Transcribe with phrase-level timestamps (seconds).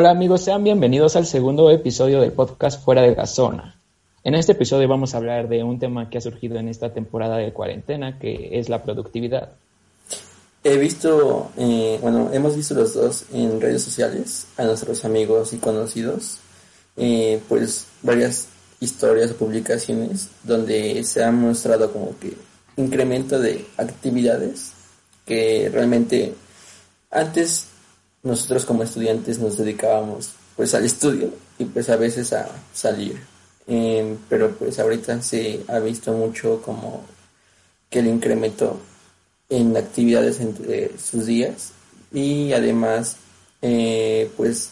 [0.00, 3.80] Hola amigos, sean bienvenidos al segundo episodio del podcast Fuera de la Zona.
[4.22, 7.38] En este episodio vamos a hablar de un tema que ha surgido en esta temporada
[7.38, 9.54] de cuarentena, que es la productividad.
[10.62, 15.56] He visto, eh, bueno, hemos visto los dos en redes sociales a nuestros amigos y
[15.56, 16.38] conocidos,
[16.96, 18.46] eh, pues varias
[18.78, 22.34] historias o publicaciones donde se ha mostrado como que
[22.76, 24.74] incremento de actividades
[25.26, 26.34] que realmente
[27.10, 27.67] antes
[28.28, 33.18] nosotros como estudiantes nos dedicábamos pues al estudio y pues a veces a salir.
[33.66, 37.04] Em, pero pues ahorita se ha visto mucho como
[37.90, 38.80] que el incremento
[39.48, 41.72] en actividades entre sus días
[42.12, 43.16] y además
[43.62, 44.70] eh, pues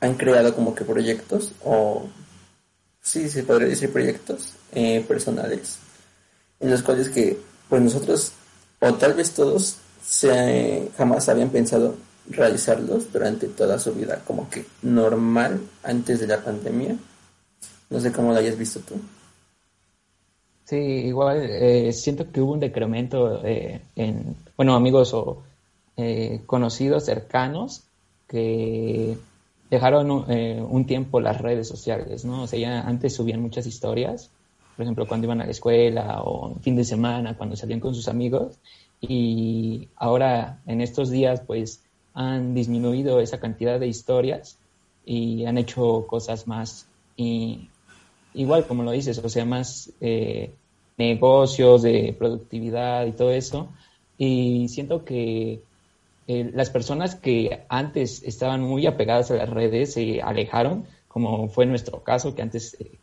[0.00, 2.08] han creado como que proyectos o
[3.02, 5.76] sí se podría decir proyectos eh, personales
[6.60, 7.38] en los cuales que
[7.68, 8.32] pues nosotros
[8.80, 11.96] o tal vez todos se, jamás habían pensado
[12.30, 16.96] realizarlos durante toda su vida, como que normal antes de la pandemia.
[17.90, 18.94] No sé cómo lo hayas visto tú.
[20.64, 25.42] Sí, igual eh, siento que hubo un decremento eh, en, bueno, amigos o
[25.96, 27.82] eh, conocidos cercanos
[28.28, 29.18] que
[29.68, 32.44] dejaron un tiempo las redes sociales, ¿no?
[32.44, 34.30] O sea, ya antes subían muchas historias,
[34.80, 38.08] por ejemplo, cuando iban a la escuela o fin de semana, cuando salían con sus
[38.08, 38.58] amigos,
[39.00, 41.82] y ahora en estos días, pues,
[42.14, 44.58] han disminuido esa cantidad de historias
[45.04, 46.86] y han hecho cosas más
[47.16, 47.68] y
[48.34, 50.52] igual como lo dices, o sea, más eh,
[50.96, 53.68] negocios de productividad y todo eso.
[54.18, 55.62] Y siento que
[56.28, 61.66] eh, las personas que antes estaban muy apegadas a las redes se alejaron, como fue
[61.66, 62.98] nuestro caso, que antes eh,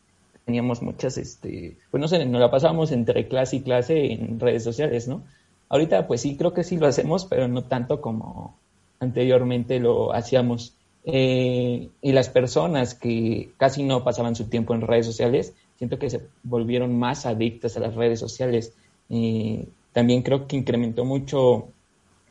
[0.45, 4.63] teníamos muchas, este, pues no sé, nos la pasábamos entre clase y clase en redes
[4.63, 5.23] sociales, ¿no?
[5.69, 8.57] Ahorita pues sí, creo que sí lo hacemos, pero no tanto como,
[8.99, 10.73] anteriormente lo hacíamos.
[11.05, 16.09] Eh, y las personas que casi no pasaban su tiempo en redes sociales, siento que
[16.09, 18.73] se volvieron más adictas a las redes sociales.
[19.09, 21.69] Eh, también creo que incrementó mucho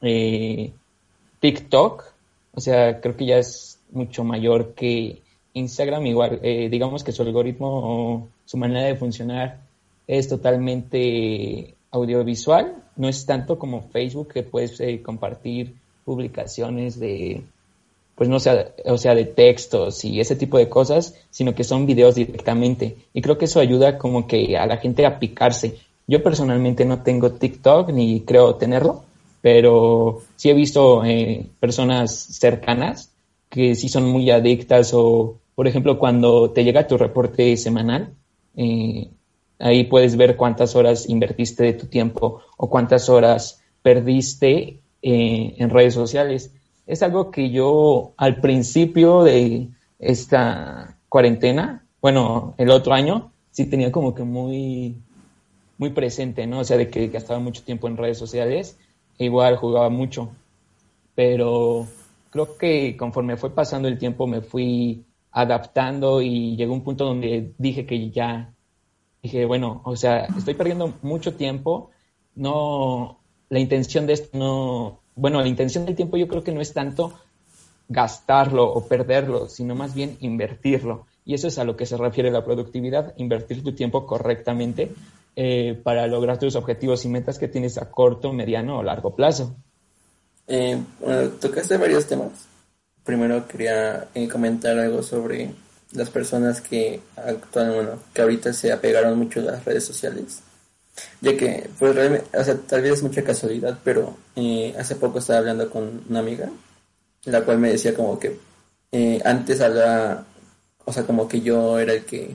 [0.02, 0.72] eh,
[1.40, 2.04] TikTok,
[2.52, 5.22] o sea, creo que ya es mucho mayor que
[5.54, 9.60] Instagram, igual, digamos que su algoritmo o su manera de funcionar
[10.06, 15.76] es totalmente audiovisual, no es tanto como Facebook que puedes compartir
[16.06, 17.42] publicaciones de,
[18.14, 21.84] pues no sea, o sea, de textos y ese tipo de cosas, sino que son
[21.84, 22.96] videos directamente.
[23.12, 25.76] Y creo que eso ayuda como que a la gente a picarse.
[26.06, 29.02] Yo personalmente no tengo TikTok ni creo tenerlo,
[29.42, 33.10] pero sí he visto eh, personas cercanas
[33.50, 38.14] que sí son muy adictas o, por ejemplo, cuando te llega tu reporte semanal,
[38.56, 39.08] eh,
[39.58, 44.78] ahí puedes ver cuántas horas invertiste de tu tiempo o cuántas horas perdiste
[45.08, 46.52] eh, en redes sociales.
[46.84, 49.68] Es algo que yo al principio de
[50.00, 54.96] esta cuarentena, bueno, el otro año, sí tenía como que muy,
[55.78, 56.58] muy presente, ¿no?
[56.58, 58.80] O sea, de que gastaba mucho tiempo en redes sociales,
[59.16, 60.30] e igual jugaba mucho.
[61.14, 61.86] Pero
[62.30, 67.52] creo que conforme fue pasando el tiempo me fui adaptando y llegó un punto donde
[67.58, 68.52] dije que ya,
[69.22, 71.90] dije, bueno, o sea, estoy perdiendo mucho tiempo,
[72.34, 76.60] no, la intención de esto no, bueno, la intención del tiempo yo creo que no
[76.60, 77.12] es tanto
[77.88, 81.06] gastarlo o perderlo, sino más bien invertirlo.
[81.24, 84.92] Y eso es a lo que se refiere la productividad, invertir tu tiempo correctamente
[85.34, 89.56] eh, para lograr tus objetivos y metas que tienes a corto, mediano o largo plazo.
[90.46, 92.46] Eh, bueno, tocaste varios temas.
[93.04, 95.50] Primero quería eh, comentar algo sobre
[95.92, 100.42] las personas que actualmente, bueno, que ahorita se apegaron mucho a las redes sociales
[101.20, 105.18] ya que, pues realmente, o sea, tal vez es mucha casualidad, pero eh, hace poco
[105.18, 106.50] estaba hablando con una amiga,
[107.24, 108.38] la cual me decía como que
[108.92, 110.26] eh, antes hablaba,
[110.84, 112.34] o sea, como que yo era el que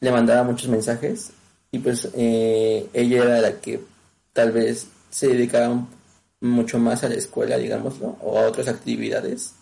[0.00, 1.30] le mandaba muchos mensajes
[1.70, 3.80] y pues eh, ella era la que
[4.32, 5.86] tal vez se dedicaba
[6.40, 9.54] mucho más a la escuela, digámoslo, o a otras actividades.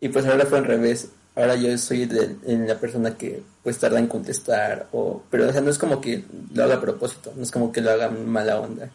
[0.00, 2.36] Y pues ahora fue al revés ahora yo soy de,
[2.66, 6.24] la persona que pues tarda en contestar, o, pero o sea, no es como que
[6.54, 8.90] lo haga a propósito, no es como que lo haga mala onda.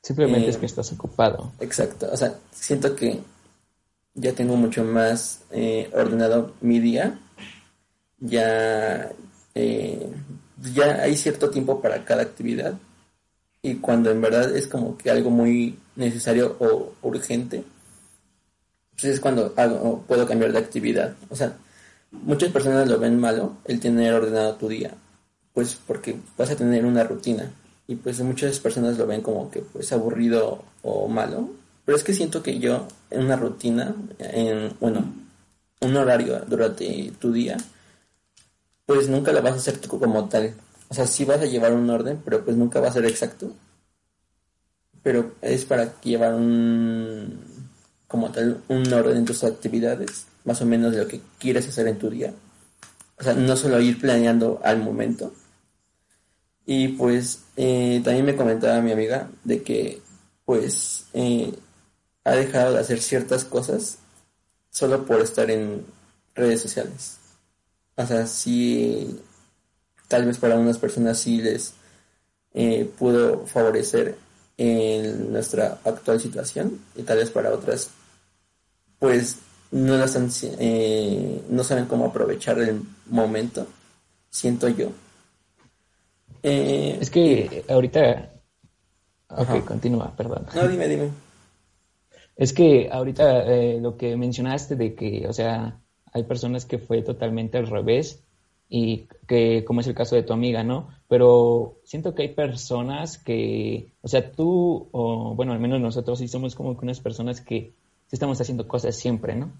[0.00, 1.52] Simplemente es eh, que estás ocupado.
[1.60, 3.20] Exacto, o sea, siento que
[4.14, 7.18] ya tengo mucho más eh, ordenado mi día,
[8.20, 9.10] ya,
[9.54, 10.08] eh,
[10.74, 12.74] ya hay cierto tiempo para cada actividad
[13.60, 17.64] y cuando en verdad es como que algo muy necesario o urgente,
[18.92, 21.14] pues es cuando hago, puedo cambiar de actividad.
[21.30, 21.56] O sea,
[22.12, 24.94] Muchas personas lo ven malo el tener ordenado tu día,
[25.54, 27.50] pues porque vas a tener una rutina
[27.86, 31.50] y pues muchas personas lo ven como que pues aburrido o malo,
[31.84, 35.04] pero es que siento que yo en una rutina, en, bueno,
[35.80, 37.56] un horario durante tu día,
[38.86, 40.54] pues nunca lo vas a hacer como tal.
[40.88, 43.52] O sea, sí vas a llevar un orden, pero pues nunca va a ser exacto.
[45.02, 47.40] Pero es para llevar un,
[48.06, 51.86] como tal, un orden en tus actividades, más o menos de lo que quieres hacer
[51.88, 52.32] en tu día.
[53.18, 55.32] O sea, no solo ir planeando al momento.
[56.66, 60.00] Y pues eh, también me comentaba mi amiga de que
[60.44, 61.52] pues eh,
[62.24, 63.98] ha dejado de hacer ciertas cosas
[64.70, 65.84] solo por estar en
[66.34, 67.18] redes sociales.
[67.96, 69.20] O sea, sí,
[70.08, 71.74] tal vez para unas personas sí les
[72.54, 74.16] eh, pudo favorecer
[74.56, 77.90] en nuestra actual situación y tal vez para otras
[78.98, 79.36] pues
[79.72, 80.16] no las
[80.58, 83.66] eh, no saben cómo aprovechar el momento
[84.30, 84.90] siento yo.
[86.42, 88.32] Eh, es que ahorita
[89.28, 90.46] ok continúa perdón.
[90.54, 91.10] No dime dime.
[92.36, 95.80] Es que ahorita eh, lo que mencionaste de que, o sea,
[96.12, 98.24] hay personas que fue totalmente al revés
[98.68, 100.88] y que, como es el caso de tu amiga, ¿no?
[101.08, 106.28] Pero siento que hay personas que, o sea, tú, o bueno, al menos nosotros sí
[106.28, 107.74] somos como que unas personas que
[108.12, 109.50] estamos haciendo cosas siempre, ¿no?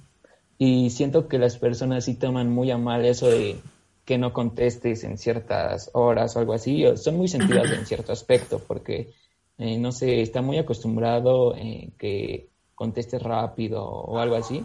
[0.58, 3.56] Y siento que las personas sí toman muy a mal eso de
[4.04, 8.60] que no contestes en ciertas horas o algo así, son muy sentidas en cierto aspecto,
[8.66, 9.10] porque,
[9.58, 14.64] eh, no sé, está muy acostumbrado en que contestes rápido o algo así.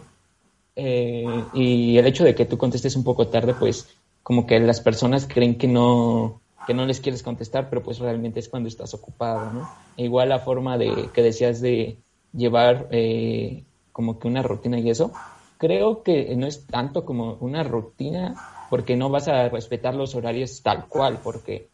[0.76, 3.88] Eh, y el hecho de que tú contestes un poco tarde, pues
[4.24, 8.40] como que las personas creen que no, que no les quieres contestar, pero pues realmente
[8.40, 9.70] es cuando estás ocupado, ¿no?
[9.96, 12.00] E igual la forma de que decías de
[12.34, 13.64] llevar eh,
[13.98, 15.12] como que una rutina y eso,
[15.58, 18.36] creo que no es tanto como una rutina,
[18.70, 21.70] porque no vas a respetar los horarios tal cual, porque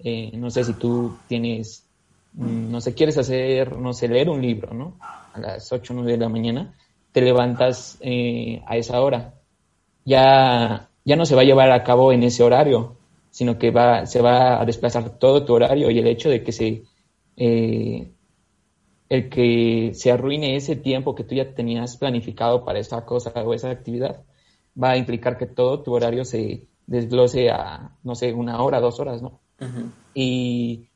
[0.00, 1.84] eh, no sé si tú tienes,
[2.32, 4.96] mm, no sé, quieres hacer, no sé, leer un libro, ¿no?
[5.32, 6.74] a las 8 o 9 de la mañana,
[7.12, 9.34] te levantas eh, a esa hora.
[10.04, 12.96] Ya, ya no se va a llevar a cabo en ese horario,
[13.30, 16.50] sino que va, se va a desplazar todo tu horario y el hecho de que
[16.50, 16.82] se,
[17.36, 18.10] eh,
[19.08, 23.54] el que se arruine ese tiempo que tú ya tenías planificado para esa cosa o
[23.54, 24.22] esa actividad,
[24.80, 29.00] va a implicar que todo tu horario se desglose a, no sé, una hora, dos
[29.00, 29.40] horas, ¿no?
[30.14, 30.88] Y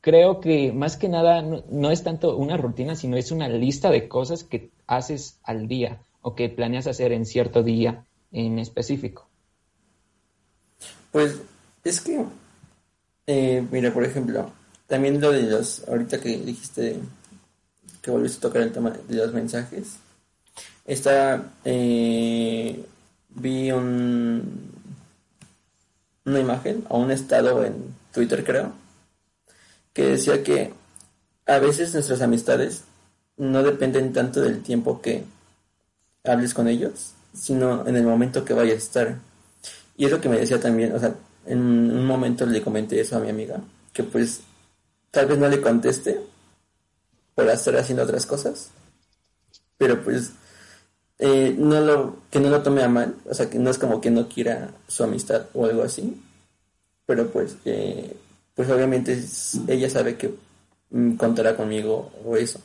[0.00, 4.08] creo que más que nada no, es tanto una rutina, sino es una lista de
[4.08, 9.28] cosas que haces al día o que planeas hacer en cierto día en específico.
[11.10, 11.40] Pues
[11.84, 12.24] es que,
[13.26, 14.50] eh, mira, por ejemplo,
[14.86, 17.00] también lo de los, ahorita que dijiste
[18.08, 19.98] que volviste a tocar el tema de los mensajes,
[20.86, 22.82] está, eh,
[23.28, 24.72] vi un,
[26.24, 27.74] una imagen o un estado en
[28.10, 28.72] Twitter creo,
[29.92, 30.72] que decía que
[31.44, 32.84] a veces nuestras amistades
[33.36, 35.24] no dependen tanto del tiempo que
[36.24, 39.18] hables con ellos, sino en el momento que vayas a estar.
[39.98, 41.14] Y es lo que me decía también, o sea,
[41.44, 43.60] en un momento le comenté eso a mi amiga,
[43.92, 44.40] que pues
[45.10, 46.18] tal vez no le conteste
[47.38, 48.70] por estar haciendo otras cosas,
[49.76, 50.32] pero pues
[51.20, 54.00] eh, no lo, que no lo tome a mal, o sea, que no es como
[54.00, 56.20] que no quiera su amistad o algo así,
[57.06, 58.16] pero pues eh,
[58.56, 59.24] pues obviamente
[59.68, 60.34] ella sabe que
[60.90, 62.58] mm, contará conmigo o eso.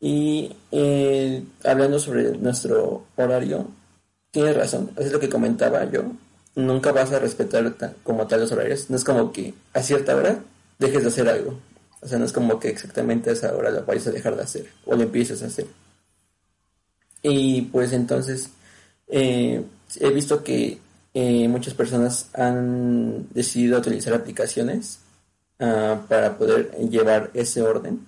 [0.00, 3.68] Y eh, hablando sobre nuestro horario,
[4.30, 6.04] tiene razón, es lo que comentaba yo.
[6.54, 8.88] Nunca vas a respetar como tal los horarios.
[8.88, 10.42] No es como que a cierta hora
[10.78, 11.58] dejes de hacer algo.
[12.00, 14.42] O sea, no es como que exactamente a esa hora lo vayas a dejar de
[14.42, 15.66] hacer o lo empieces a hacer.
[17.22, 18.50] Y pues entonces
[19.08, 19.62] eh,
[19.98, 20.78] he visto que
[21.14, 25.00] eh, muchas personas han decidido utilizar aplicaciones
[25.58, 28.06] ah, para poder llevar ese orden.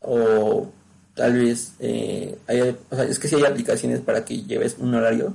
[0.00, 0.72] O
[1.14, 5.34] tal vez eh, es que si hay aplicaciones para que lleves un horario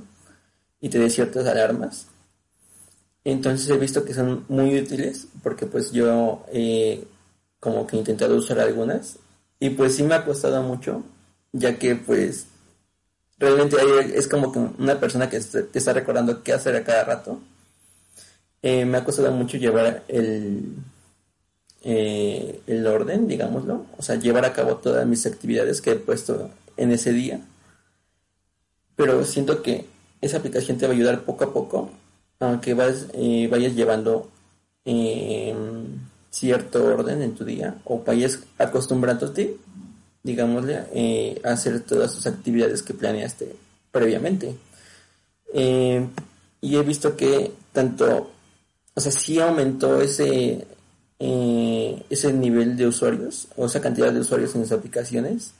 [0.80, 2.08] y te dé ciertas alarmas.
[3.24, 6.44] Entonces he visto que son muy útiles porque pues yo
[7.60, 9.18] como que he intentado usar algunas
[9.58, 11.02] y pues sí me ha costado mucho
[11.52, 12.46] ya que pues
[13.38, 13.76] realmente
[14.14, 17.40] es como que una persona que te está recordando qué hacer a cada rato.
[18.62, 20.76] Eh, me ha costado mucho llevar el,
[21.82, 26.50] eh, el orden, digámoslo, o sea, llevar a cabo todas mis actividades que he puesto
[26.76, 27.40] en ese día.
[28.96, 29.86] Pero siento que
[30.20, 31.90] esa aplicación te va a ayudar poco a poco
[32.40, 34.30] aunque vas, eh, vayas llevando
[36.38, 39.56] cierto orden en tu día o vayas acostumbrándote
[40.26, 43.54] digámosle, eh, hacer todas sus actividades que planeaste
[43.92, 44.56] previamente.
[45.54, 46.04] Eh,
[46.60, 48.32] y he visto que tanto,
[48.94, 50.66] o sea, sí aumentó ese,
[51.20, 55.52] eh, ese nivel de usuarios, o esa cantidad de usuarios en las aplicaciones,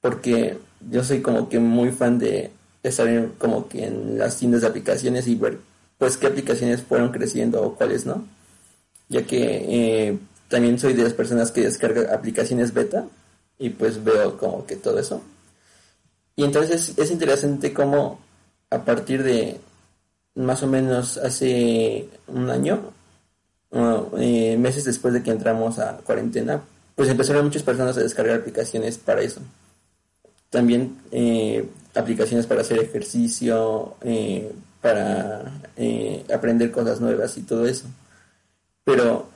[0.00, 0.56] porque
[0.88, 2.52] yo soy como que muy fan de
[2.84, 5.58] estar como que en las tiendas de aplicaciones y ver
[5.98, 8.24] pues qué aplicaciones fueron creciendo o cuáles no.
[9.10, 13.04] Ya que eh, también soy de las personas que descargan aplicaciones beta
[13.58, 15.20] y pues veo como que todo eso.
[16.36, 18.18] Y entonces es interesante cómo
[18.70, 19.60] a partir de
[20.34, 22.92] más o menos hace un año,
[24.18, 26.62] eh, meses después de que entramos a cuarentena,
[26.94, 29.40] pues empezaron muchas personas a descargar aplicaciones para eso.
[30.48, 34.50] También eh, aplicaciones para hacer ejercicio, eh,
[34.80, 35.60] para
[36.34, 37.86] aprender cosas nuevas y todo eso.
[38.90, 39.28] Pero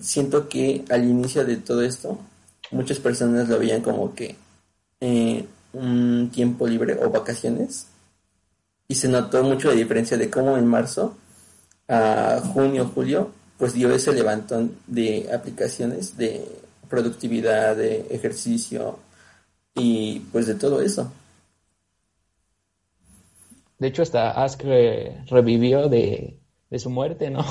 [0.00, 2.18] siento que al inicio de todo esto,
[2.72, 4.36] muchas personas lo veían como que
[5.72, 7.86] un tiempo libre o vacaciones
[8.88, 11.16] y se notó mucho la diferencia de cómo en marzo
[11.88, 16.44] a junio, julio, pues dio ese levantón de aplicaciones de
[16.88, 18.98] productividad, de ejercicio
[19.76, 21.12] y pues de todo eso.
[23.78, 24.62] De hecho, hasta Ask
[25.30, 26.36] revivió de,
[26.76, 27.44] su muerte, ¿no?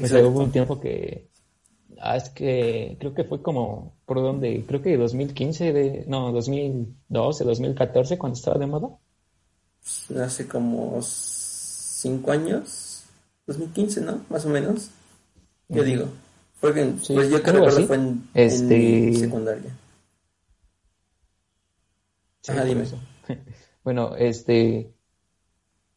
[0.00, 1.28] Hubo un tiempo que
[2.00, 8.36] Ask, creo que fue como, por donde, creo que 2015, de, no, 2012, 2014, cuando
[8.36, 8.90] estaba de moda
[10.22, 13.04] hace como cinco años,
[13.46, 14.24] 2015, ¿no?
[14.28, 14.90] Más o menos.
[15.68, 16.06] Yo digo.
[16.60, 19.14] Fue pues yo creo que fue en, este...
[19.14, 19.76] secundaria.
[22.64, 22.84] dime.
[23.84, 24.92] bueno, este,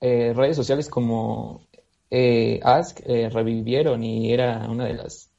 [0.01, 1.67] eh, redes sociales como
[2.11, 5.31] eh, Ask eh, revivieron y era una de las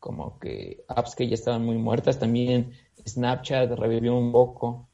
[0.00, 2.18] como que apps que ya estaban muy muertas.
[2.18, 2.72] También
[3.06, 4.88] Snapchat revivió un poco.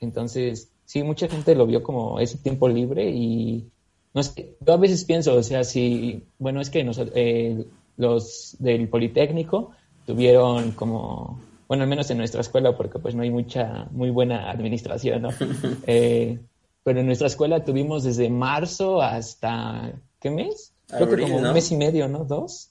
[0.00, 3.70] Entonces, sí, mucha gente lo vio como ese tiempo libre y
[4.14, 7.64] no sé, yo a veces pienso, o sea, si, bueno, es que eh,
[7.96, 9.72] los del Politécnico
[10.06, 14.50] tuvieron como, bueno, al menos en nuestra escuela, porque pues no hay mucha, muy buena
[14.50, 15.28] administración, ¿no?
[15.86, 16.38] Eh,
[16.82, 20.72] pero en nuestra escuela tuvimos desde marzo hasta, ¿qué mes?
[20.86, 22.24] Creo que como un mes y medio, ¿no?
[22.24, 22.70] ¿Dos?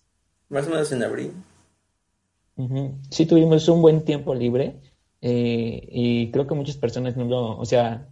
[0.50, 1.34] Más o menos en abril.
[3.12, 4.82] Sí, tuvimos un buen tiempo libre
[5.22, 8.08] eh, y creo que muchas personas no lo, o sea,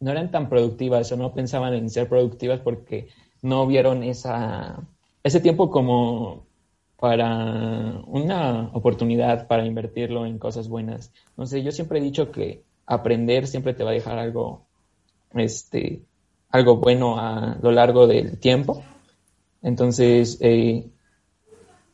[0.00, 3.08] no eran tan productivas o no pensaban en ser productivas porque
[3.40, 4.82] no vieron esa,
[5.22, 6.44] ese tiempo como
[6.98, 11.12] para una oportunidad para invertirlo en cosas buenas.
[11.36, 14.66] No sé, yo siempre he dicho que aprender siempre te va a dejar algo,
[15.34, 16.02] este,
[16.54, 18.84] algo bueno a lo largo del tiempo.
[19.60, 20.86] Entonces, eh,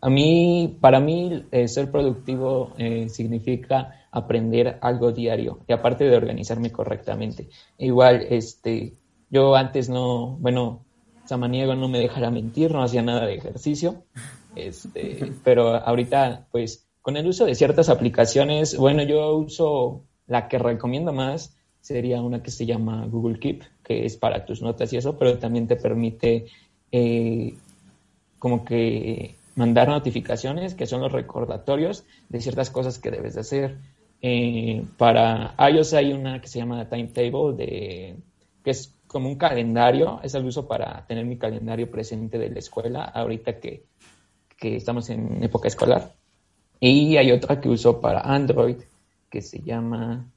[0.03, 2.75] a mí, para mí, eh, ser productivo
[3.09, 7.49] significa aprender algo diario y aparte de organizarme correctamente.
[7.79, 8.93] Igual, este,
[9.31, 10.85] yo antes no, bueno,
[11.25, 14.03] Samaniego no me dejara mentir, no hacía nada de ejercicio,
[14.57, 20.59] este, pero ahorita, pues, con el uso de ciertas aplicaciones, bueno, yo uso la que
[20.59, 24.99] recomiendo más, sería una que se llama Google Keep, que es para tus notas y
[24.99, 26.47] eso, pero también te permite
[26.93, 27.55] eh,
[28.39, 33.79] como que mandar notificaciones, que son los recordatorios de ciertas cosas que debes de hacer.
[34.23, 38.17] Eh, para iOS hay una que se llama Timetable, de,
[38.63, 42.61] que es como un calendario, es el uso para tener mi calendario presente de la
[42.61, 43.87] escuela, ahorita que,
[44.61, 46.15] estamos en época escolar.
[46.79, 48.77] Y hay otra que uso para Android,
[49.29, 50.31] que se llama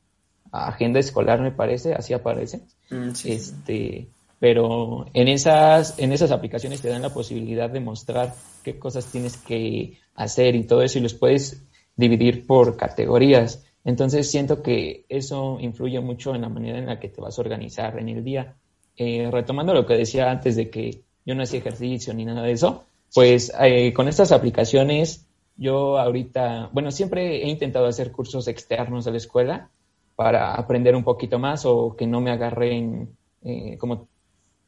[0.53, 2.62] Agenda Escolar, me parece, así aparece.
[2.91, 4.07] Mm, este,
[4.39, 9.36] pero en esas, en esas aplicaciones te dan la posibilidad de mostrar qué cosas tienes
[9.38, 11.63] que hacer y todo eso, y los puedes
[11.95, 13.65] dividir por categorías.
[13.83, 17.41] Entonces siento que eso influye mucho en la manera en la que te vas a
[17.41, 18.55] organizar en el día.
[18.95, 22.51] Eh, retomando lo que decía antes de que yo no hacía ejercicio ni nada de
[22.51, 22.83] eso,
[23.13, 29.12] pues eh, con estas aplicaciones yo ahorita, bueno, siempre he intentado hacer cursos externos de
[29.12, 29.69] la escuela
[30.15, 34.08] para aprender un poquito más o que no me agarren eh, como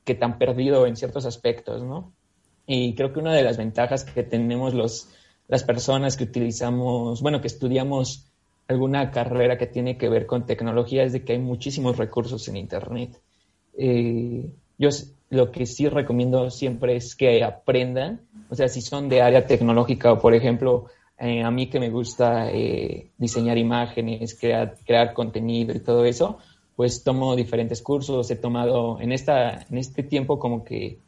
[0.04, 2.14] que tan perdido en ciertos aspectos, ¿no?
[2.68, 5.10] Y creo que una de las ventajas que tenemos los,
[5.48, 8.28] las personas que utilizamos, bueno, que estudiamos
[8.68, 12.58] alguna carrera que tiene que ver con tecnología es de que hay muchísimos recursos en
[12.58, 13.22] Internet.
[13.78, 14.90] Eh, yo
[15.30, 20.14] lo que sí recomiendo siempre es que aprendan, o sea, si son de área tecnológica
[20.14, 20.86] o, por ejemplo,
[21.18, 26.38] eh, a mí que me gusta eh, diseñar imágenes, crear, crear contenido y todo eso,
[26.76, 31.00] pues tomo diferentes cursos, he tomado en, esta, en este tiempo como que,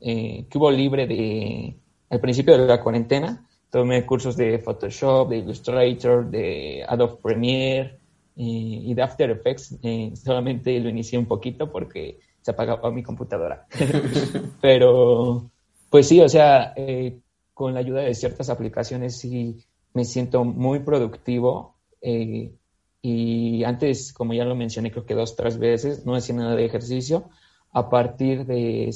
[0.00, 1.76] que hubo libre de,
[2.10, 7.98] al principio de la cuarentena, tomé cursos de Photoshop, de Illustrator, de Adobe Premiere
[8.34, 9.76] y, de After Effects.
[9.82, 13.66] Eh, solamente lo inicié un poquito porque se apagaba mi computadora.
[14.60, 15.50] Pero,
[15.90, 17.18] pues sí, o sea, eh,
[17.56, 21.78] con la ayuda de ciertas aplicaciones sí me siento muy productivo.
[22.02, 22.52] Eh,
[23.00, 26.66] y antes, como ya lo mencioné, creo que dos, tres veces, no hacía nada de
[26.66, 27.30] ejercicio.
[27.72, 28.94] A partir de,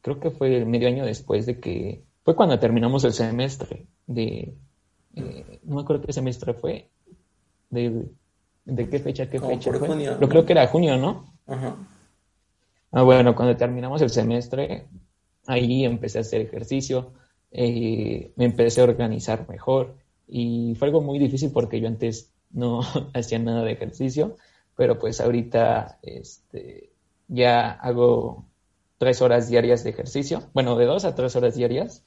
[0.00, 4.54] creo que fue medio año después de que, fue cuando terminamos el semestre de,
[5.14, 6.88] eh, no me acuerdo qué semestre fue,
[7.68, 8.06] de,
[8.64, 9.86] de qué fecha, qué fecha fue.
[9.86, 11.34] Junio, Pero creo que era junio, ¿no?
[11.46, 11.76] Ajá.
[12.90, 14.86] Ah, bueno, cuando terminamos el semestre,
[15.46, 17.12] ahí empecé a hacer ejercicio,
[17.50, 19.96] eh, me empecé a organizar mejor.
[20.26, 22.80] Y fue algo muy difícil porque yo antes no
[23.14, 24.36] hacía nada de ejercicio,
[24.76, 26.90] pero pues ahorita este,
[27.28, 28.44] ya hago
[28.98, 32.04] tres horas diarias de ejercicio, bueno, de dos a tres horas diarias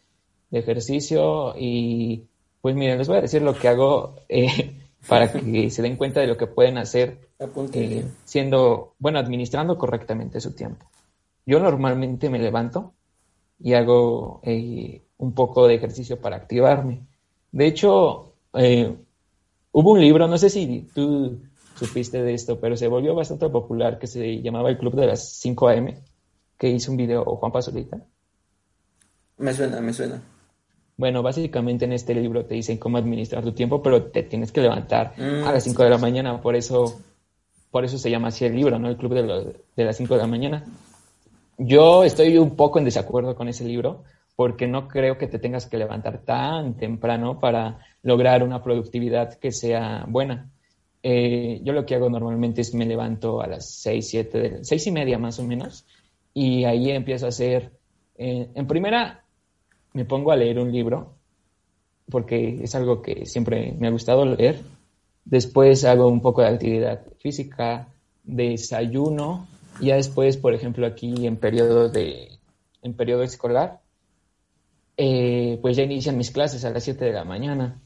[0.50, 2.28] de ejercicio y
[2.62, 6.20] pues miren, les voy a decir lo que hago eh, para que se den cuenta
[6.20, 7.30] de lo que pueden hacer
[7.74, 10.86] eh, siendo, bueno, administrando correctamente su tiempo.
[11.46, 12.94] Yo normalmente me levanto
[13.60, 17.01] y hago eh, un poco de ejercicio para activarme.
[17.51, 18.94] De hecho, eh,
[19.72, 21.40] hubo un libro, no sé si tú
[21.75, 25.30] supiste de esto, pero se volvió bastante popular que se llamaba El Club de las
[25.34, 25.94] 5 AM,
[26.58, 28.00] que hizo un video Juan Pasolita.
[29.38, 30.22] Me suena, me suena.
[30.98, 34.62] Bueno, básicamente en este libro te dicen cómo administrar tu tiempo, pero te tienes que
[34.62, 37.00] levantar mm, a las 5 de la mañana, por eso,
[37.70, 38.90] por eso se llama así el libro, ¿no?
[38.90, 40.66] El Club de, de las 5 de la mañana.
[41.60, 44.04] Yo estoy un poco en desacuerdo con ese libro,
[44.42, 49.52] porque no creo que te tengas que levantar tan temprano para lograr una productividad que
[49.52, 50.50] sea buena.
[51.04, 54.92] Eh, yo lo que hago normalmente es me levanto a las seis, siete, seis y
[54.92, 55.86] media más o menos,
[56.34, 57.72] y ahí empiezo a hacer,
[58.18, 59.24] eh, en primera
[59.94, 61.14] me pongo a leer un libro,
[62.10, 64.60] porque es algo que siempre me ha gustado leer.
[65.24, 67.90] Después hago un poco de actividad física,
[68.24, 69.48] desayuno,
[69.80, 72.40] y ya después, por ejemplo, aquí en periodo de,
[72.82, 73.82] en periodo escolar,
[74.98, 77.82] eh, pues ya inician mis clases a las 7 de la mañana.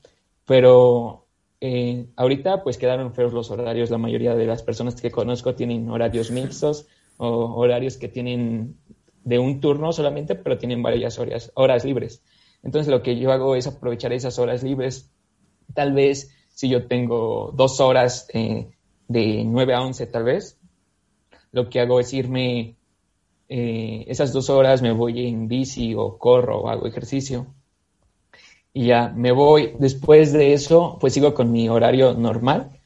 [0.46, 1.28] Pero
[1.62, 3.90] eh, ahorita pues quedaron feos los horarios.
[3.90, 8.78] La mayoría de las personas que conozco tienen horarios mixtos o horarios que tienen
[9.24, 12.22] de un turno solamente, pero tienen varias horas, horas libres.
[12.64, 15.12] Entonces lo que yo hago es aprovechar esas horas libres.
[15.74, 18.70] Tal vez si yo tengo dos horas eh,
[19.08, 20.58] de 9 a 11 tal vez,
[21.52, 22.76] lo que hago es irme
[23.58, 27.48] eh, esas dos horas me voy en bici o corro o hago ejercicio.
[28.74, 29.72] Y ya me voy.
[29.80, 32.82] Después de eso, pues sigo con mi horario normal.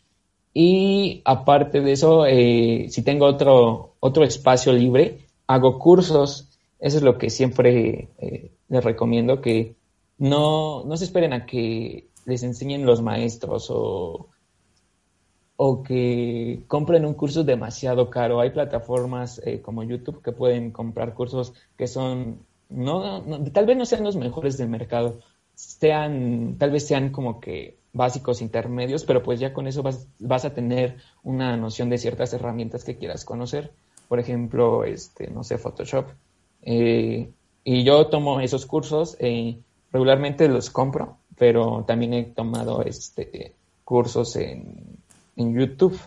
[0.54, 6.50] Y aparte de eso, eh, si tengo otro, otro espacio libre, hago cursos.
[6.80, 9.76] Eso es lo que siempre eh, les recomiendo, que
[10.20, 14.28] no, no se esperen a que les enseñen los maestros o
[15.62, 18.40] o que compren un curso demasiado caro.
[18.40, 23.86] Hay plataformas eh, como YouTube que pueden comprar cursos que son, no, tal vez no
[23.86, 25.20] sean los mejores del mercado,
[25.56, 30.46] sean, tal vez sean como que básicos intermedios, pero pues ya con eso vas, vas
[30.46, 33.74] a tener una noción de ciertas herramientas que quieras conocer.
[34.08, 36.08] Por ejemplo, este, no sé, Photoshop.
[36.62, 37.32] Eh,
[37.66, 39.60] y yo tomo esos cursos, eh,
[39.92, 44.99] regularmente los compro, pero también he tomado este, cursos en
[45.40, 45.98] en YouTube.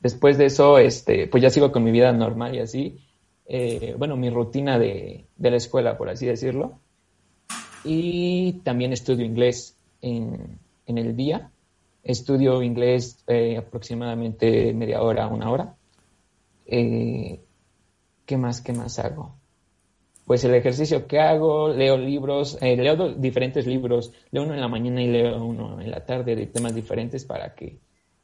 [0.00, 2.98] Después de eso, este, pues ya sigo con mi vida normal y así.
[3.46, 6.78] Eh, bueno, mi rutina de, la escuela, por así decirlo.
[7.82, 11.50] Y también estudio inglés en, el día.
[12.02, 15.74] Estudio inglés eh, aproximadamente media hora, una hora.
[16.66, 17.40] Eh,
[18.26, 19.34] ¿Qué más, qué más hago?
[20.26, 25.02] Pues el ejercicio que hago, leo libros, leo diferentes libros, leo uno en la mañana
[25.02, 27.80] y leo uno en la tarde de temas diferentes para que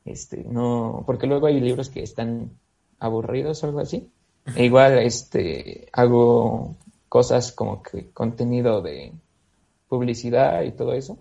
[0.06, 2.52] este, no, porque luego hay libros que están
[2.98, 4.08] aburridos o algo así.
[4.54, 6.76] E igual, este, hago
[7.08, 9.12] cosas como que contenido de
[9.88, 11.18] publicidad y todo eso.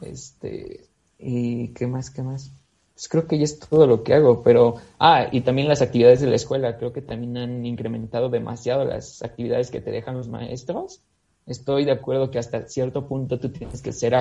[0.00, 0.86] Este,
[1.18, 2.52] y qué más, qué más.
[2.94, 6.20] Pues creo que ya es todo lo que hago, pero, ah, y también las actividades
[6.20, 10.28] de la escuela, creo que también han incrementado demasiado las actividades que te dejan los
[10.28, 11.02] maestros.
[11.46, 14.14] Estoy de acuerdo que hasta cierto punto tú tienes que ser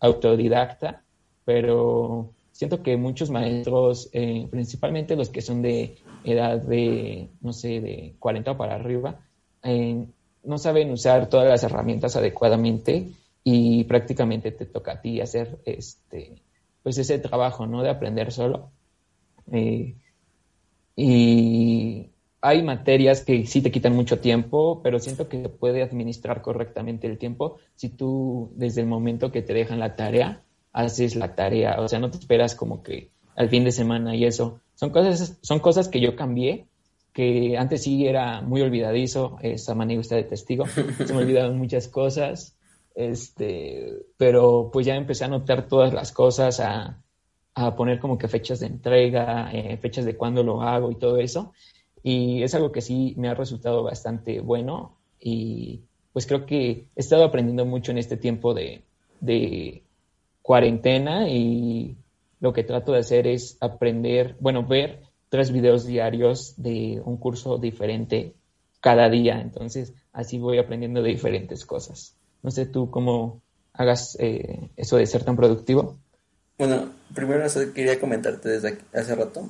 [0.00, 1.02] autodidacta,
[1.44, 7.80] pero siento que muchos maestros, eh, principalmente los que son de edad de, no sé,
[7.80, 9.20] de 40 para arriba,
[9.64, 10.06] eh,
[10.44, 13.10] no saben usar todas las herramientas adecuadamente
[13.42, 16.42] y prácticamente te toca a ti hacer este,
[16.82, 17.82] pues ese trabajo, ¿no?
[17.82, 18.70] De aprender solo.
[19.50, 19.96] Eh,
[20.94, 22.10] y
[22.40, 27.06] hay materias que sí te quitan mucho tiempo, pero siento que se puede administrar correctamente
[27.06, 31.80] el tiempo si tú desde el momento que te dejan la tarea haces la tarea,
[31.80, 34.60] o sea, no te esperas como que al fin de semana y eso.
[34.74, 36.66] Son cosas, son cosas que yo cambié,
[37.12, 41.88] que antes sí era muy olvidadizo, esa manera está de testigo, se me olvidaban muchas
[41.88, 42.56] cosas,
[42.94, 47.02] este, pero pues ya empecé a notar todas las cosas, a,
[47.54, 51.18] a poner como que fechas de entrega, eh, fechas de cuándo lo hago y todo
[51.18, 51.52] eso.
[52.02, 55.82] Y es algo que sí me ha resultado bastante bueno y
[56.12, 58.84] pues creo que he estado aprendiendo mucho en este tiempo de
[60.42, 61.96] cuarentena y
[62.40, 67.56] lo que trato de hacer es aprender, bueno, ver tres videos diarios de un curso
[67.58, 68.34] diferente
[68.80, 69.40] cada día.
[69.40, 72.16] Entonces, así voy aprendiendo de diferentes cosas.
[72.42, 73.40] No sé tú cómo
[73.72, 75.96] hagas eh, eso de ser tan productivo.
[76.58, 79.48] Bueno, primero quería comentarte desde hace rato.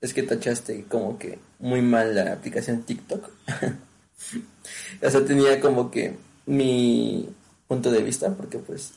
[0.00, 3.30] Es que tachaste como que muy mal la aplicación TikTok.
[5.02, 6.14] o sea, tenía como que
[6.46, 7.28] mi
[7.66, 8.92] punto de vista, porque pues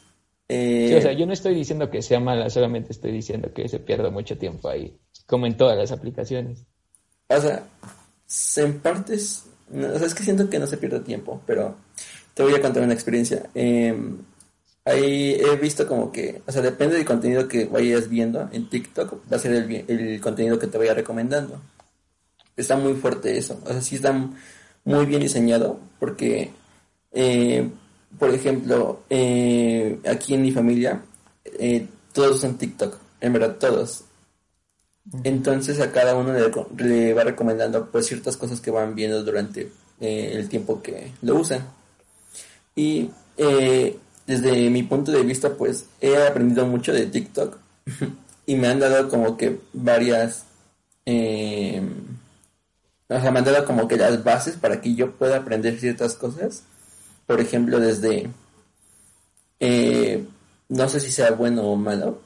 [0.50, 3.80] Sí, o sea, yo no estoy diciendo que sea mala, solamente estoy diciendo que se
[3.80, 6.66] pierde mucho tiempo ahí, como en todas las aplicaciones.
[7.28, 7.64] O sea,
[8.64, 11.76] en partes, o sea, es que siento que no se pierde tiempo, pero
[12.34, 13.50] te voy a contar una experiencia.
[13.54, 14.20] Em,
[14.86, 19.30] ahí he visto como que, o sea, depende del contenido que vayas viendo en TikTok,
[19.30, 21.60] va a ser el, el contenido que te vaya recomendando.
[22.56, 24.14] Está muy fuerte eso, o sea, sí está
[24.86, 26.52] muy bien diseñado, porque...
[27.12, 27.70] Eh,
[28.18, 31.02] por ejemplo, eh, aquí en mi familia,
[31.46, 34.04] eh, todos usan TikTok, en verdad todos.
[35.24, 40.32] Entonces a cada uno le, va recomendando pues ciertas cosas que van viendo durante eh,
[40.34, 41.66] el tiempo que lo usan.
[42.76, 43.10] Y
[44.26, 47.58] desde mi punto de vista pues he aprendido mucho de TikTok
[48.46, 50.44] y me han dado como que varias...
[51.06, 51.12] o
[53.08, 56.64] sea, me han dado como que las bases para que yo pueda aprender ciertas cosas
[57.28, 58.32] por ejemplo, desde,
[59.60, 60.26] eh,
[60.70, 62.22] no sé si sea bueno o malo,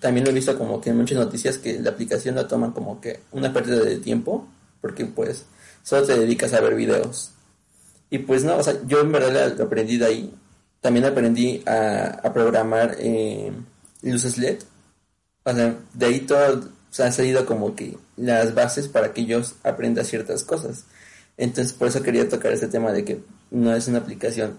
[0.00, 3.00] también lo he visto como que en muchas noticias que la aplicación la toman como
[3.00, 4.46] que una pérdida de tiempo,
[4.80, 5.44] porque pues
[5.82, 7.32] solo te dedicas a ver videos.
[8.10, 10.34] Y pues no, o sea, yo en verdad lo aprendí de ahí.
[10.80, 13.52] También aprendí a, programar eh,
[14.02, 14.58] luces LED.
[15.44, 19.40] O sea, de ahí todo se han salido como que las bases para que yo
[19.64, 20.84] aprenda ciertas cosas.
[21.36, 24.58] Entonces por eso quería tocar ese tema de que no es una aplicación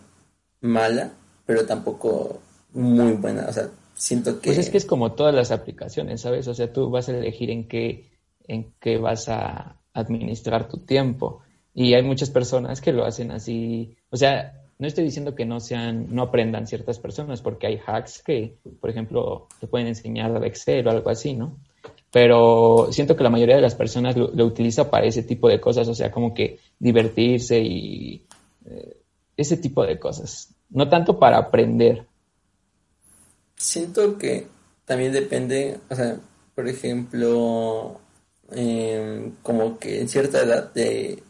[0.62, 1.12] mala,
[1.45, 2.41] pero tampoco
[2.73, 3.47] muy buena.
[3.47, 4.47] O sea, siento que...
[4.47, 6.47] Pues es que es como todas las aplicaciones, ¿sabes?
[6.47, 8.09] O sea, tú vas a elegir en qué,
[8.47, 11.41] en qué vas a administrar tu tiempo.
[11.75, 13.95] Y hay muchas personas que lo hacen así.
[14.09, 18.23] O sea, no estoy diciendo que no sean, no aprendan ciertas personas, porque hay hacks
[18.23, 21.57] que, por ejemplo, te pueden enseñar de Excel o algo así, ¿no?
[22.12, 25.88] Pero siento que la mayoría de las personas lo, utiliza para ese tipo de cosas,
[25.89, 28.25] o sea, como que divertirse y
[28.65, 28.97] eh,
[29.38, 30.55] ese tipo de cosas.
[30.69, 32.05] No tanto para aprender,
[33.60, 34.48] Siento que
[34.86, 36.17] también depende, o sea,
[36.56, 38.00] por ejemplo,
[38.52, 41.22] em, como que en cierta edad de,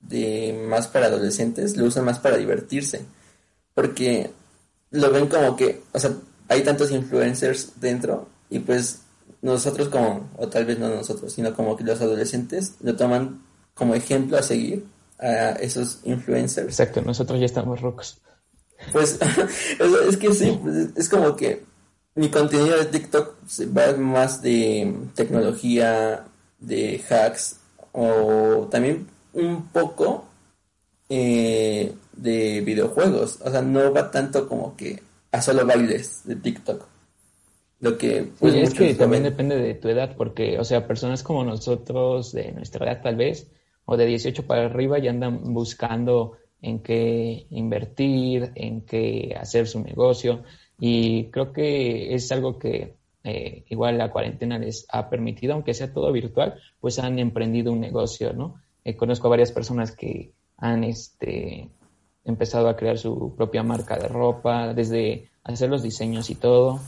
[0.00, 3.06] de más para adolescentes lo usan más para divertirse,
[3.74, 4.30] porque
[4.90, 6.12] lo ven como que, o sea,
[6.48, 9.00] hay tantos influencers dentro y pues
[9.40, 13.42] nosotros como, o tal vez no nosotros, sino como que los adolescentes lo toman
[13.72, 14.84] como ejemplo a seguir
[15.18, 16.68] a esos influencers.
[16.68, 18.20] Exacto, nosotros ya estamos rocos.
[18.92, 19.18] Pues
[20.08, 21.62] es que sí, pues, es como que
[22.14, 23.34] mi contenido de TikTok
[23.76, 26.24] va más de tecnología,
[26.58, 27.58] de hacks
[27.92, 30.24] o también un poco
[31.08, 33.38] eh, de videojuegos.
[33.42, 36.86] O sea, no va tanto como que a solo bailes de TikTok.
[37.80, 41.44] Lo que pues, es que también depende de tu edad, porque, o sea, personas como
[41.44, 43.46] nosotros de nuestra edad tal vez,
[43.84, 49.80] o de 18 para arriba, ya andan buscando en qué invertir, en qué hacer su
[49.80, 50.42] negocio.
[50.80, 55.92] Y creo que es algo que eh, igual la cuarentena les ha permitido, aunque sea
[55.92, 58.56] todo virtual, pues han emprendido un negocio, ¿no?
[58.84, 61.70] Eh, conozco a varias personas que han este,
[62.24, 66.80] empezado a crear su propia marca de ropa, desde hacer los diseños y todo.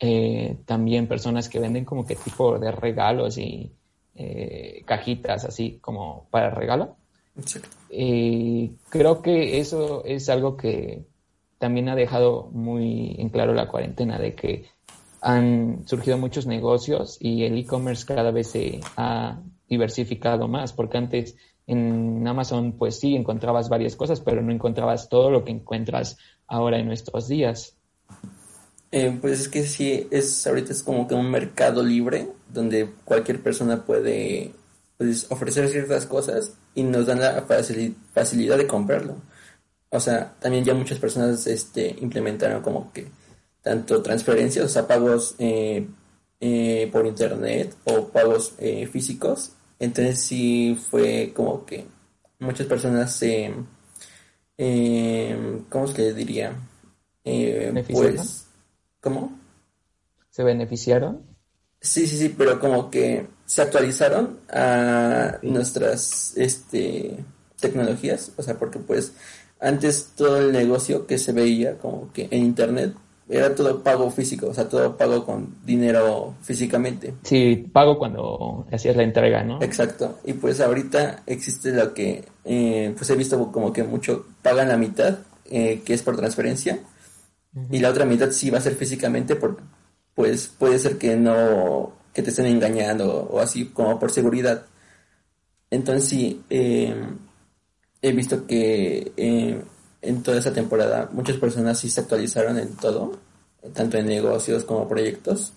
[0.00, 3.72] Eh, también personas que venden como que tipo de regalos y
[4.84, 6.99] cajitas así como para regalo.
[7.90, 11.04] Y creo que eso es algo que
[11.58, 14.66] también ha dejado muy en claro la cuarentena, de que
[15.20, 21.36] han surgido muchos negocios y el e-commerce cada vez se ha diversificado más, porque antes
[21.66, 26.16] en Amazon pues sí encontrabas varias cosas, pero no encontrabas todo lo que encuentras
[26.46, 27.76] ahora en nuestros días.
[28.92, 33.40] Eh, pues es que sí, es ahorita es como que un mercado libre donde cualquier
[33.40, 34.52] persona puede
[35.00, 37.46] pues, ofrecer ciertas cosas y nos dan la
[38.12, 39.16] facilidad de comprarlo.
[39.88, 43.10] O sea, también ya muchas personas este, implementaron como que
[43.62, 45.88] tanto transferencias, o sea, pagos eh,
[46.38, 48.52] eh, por internet o pagos
[48.92, 49.52] físicos.
[49.78, 51.86] Entonces sí fue como que
[52.38, 53.54] muchas personas se...
[55.70, 56.60] ¿Cómo es que diría?
[57.24, 58.48] pues
[59.00, 59.38] ¿Cómo?
[60.28, 61.22] ¿Se beneficiaron?
[61.80, 67.16] Sí, sí, sí, pero como que se actualizaron a nuestras este,
[67.58, 69.12] tecnologías, o sea, porque pues
[69.58, 72.94] antes todo el negocio que se veía como que en internet
[73.28, 77.14] era todo pago físico, o sea, todo pago con dinero físicamente.
[77.24, 79.60] Sí, pago cuando hacías la entrega, ¿no?
[79.60, 84.68] Exacto, y pues ahorita existe lo que, eh, pues he visto como que mucho pagan
[84.68, 85.18] la mitad,
[85.50, 86.78] eh, que es por transferencia,
[87.68, 89.64] y la otra mitad sí va a ser físicamente porque
[90.14, 94.66] pues puede ser que no que te estén engañando o así como por seguridad.
[95.70, 96.94] Entonces sí eh,
[98.02, 99.62] he visto que eh,
[100.02, 103.18] en toda esa temporada muchas personas sí se actualizaron en todo
[103.74, 105.52] tanto en negocios como proyectos.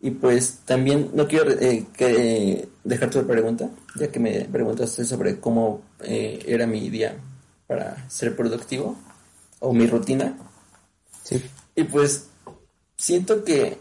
[0.00, 5.40] Y pues también no quiero eh, que dejar tu pregunta ya que me preguntaste sobre
[5.40, 7.16] cómo era mi día
[7.66, 8.96] para ser productivo
[9.58, 10.36] o mi rutina.
[11.74, 12.28] Y pues
[12.96, 13.78] siento que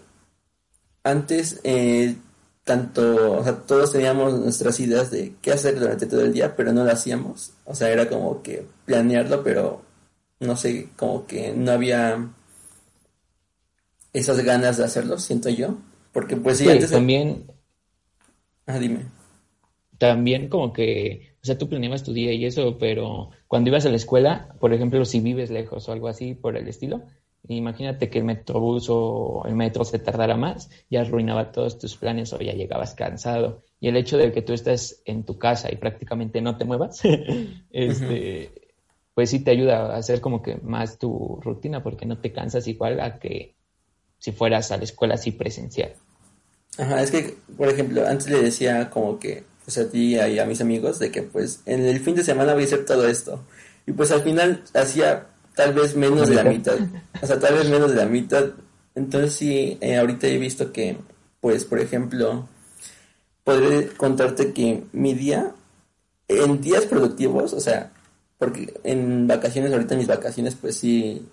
[1.10, 2.16] antes eh,
[2.64, 6.74] tanto, o sea, todos teníamos nuestras ideas de qué hacer durante todo el día, pero
[6.74, 7.54] no lo hacíamos.
[7.66, 9.82] O sea, era como que planearlo, pero
[10.42, 12.30] no sé, como que no había
[14.14, 15.78] esas ganas de hacerlo, siento yo.
[16.12, 16.92] Porque pues sí, antes...
[16.92, 17.46] También...
[18.66, 19.06] Ah, dime.
[19.98, 23.90] También como que, o sea, tú planeabas tu día y eso, pero cuando ibas a
[23.90, 27.04] la escuela, por ejemplo, si vives lejos o algo así por el estilo,
[27.50, 32.34] Imagínate que el metrobús o el metro se tardara más, ya arruinaba todos tus planes
[32.34, 33.64] o ya llegabas cansado.
[33.80, 37.02] Y el hecho de que tú estés en tu casa y prácticamente no te muevas,
[37.72, 38.52] este,
[39.14, 42.68] pues sí te ayuda a hacer como que más tu rutina porque no te cansas
[42.68, 43.56] igual a que
[44.20, 45.94] si fueras a la escuela así presencial.
[46.78, 50.46] Ajá, es que, por ejemplo, antes le decía como que, pues a ti y a
[50.46, 53.44] mis amigos, de que pues en el fin de semana voy a hacer todo esto.
[53.86, 56.78] Y pues al final hacía tal vez menos de la mitad.
[57.22, 58.46] O sea, tal vez menos de la mitad.
[58.96, 60.98] Entonces sí, eh, ahorita he visto que,
[61.42, 62.48] pues, por ejemplo,
[63.44, 65.52] podré contarte que mi día,
[66.28, 67.92] en días productivos, o sea,
[68.38, 71.26] porque en vacaciones, ahorita en mis vacaciones, pues sí,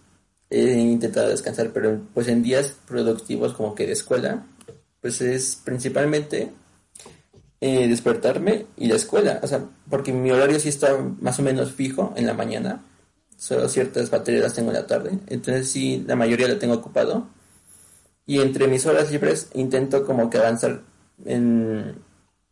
[0.48, 4.46] he intentado descansar, pero pues en días productivos como que de escuela,
[5.00, 6.50] pues es principalmente
[7.60, 11.72] eh, despertarme y la escuela, o sea, porque mi horario sí está más o menos
[11.72, 12.82] fijo en la mañana,
[13.44, 17.28] solo ciertas baterías las tengo en la tarde, entonces sí, la mayoría lo tengo ocupado.
[18.24, 20.80] Y entre mis horas libres intento como que avanzar
[21.26, 21.94] en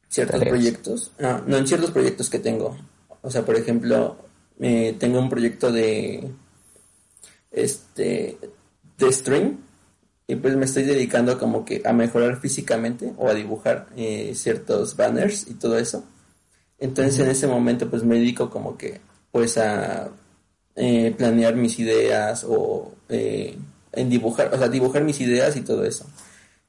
[0.07, 2.77] ciertos proyectos, no, no en ciertos proyectos que tengo.
[3.23, 4.19] O sea, por ejemplo,
[4.61, 6.31] eh, tengo un proyecto de
[7.51, 8.37] este
[8.99, 9.61] de stream
[10.27, 14.95] y pues me estoy dedicando como que a mejorar físicamente o a dibujar eh, ciertos
[14.95, 16.05] banners y todo eso.
[16.79, 19.01] Entonces en ese momento pues me dedico como que
[19.31, 20.11] pues a
[20.77, 23.59] eh, planear mis ideas o eh,
[23.93, 26.07] en dibujar, o sea, dibujar mis ideas y todo eso.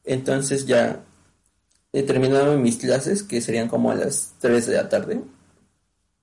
[0.04, 1.04] Entonces ya
[1.94, 5.22] he terminado mis clases, que serían como a las 3 de la tarde.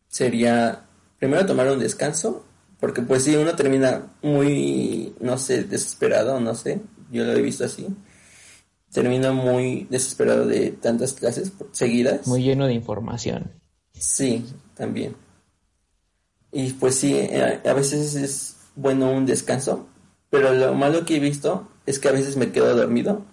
[0.09, 0.85] Sería
[1.19, 2.45] primero tomar un descanso,
[2.81, 7.65] porque pues si uno termina muy, no sé, desesperado, no sé, yo lo he visto
[7.65, 7.87] así.
[8.93, 12.27] Termina muy desesperado de tantas clases seguidas.
[12.27, 13.53] Muy lleno de información.
[13.93, 15.15] Sí, también.
[16.53, 19.87] Y pues sí, eh, a veces es bueno un descanso,
[20.31, 23.25] pero lo malo que he visto es que a veces me quedo dormido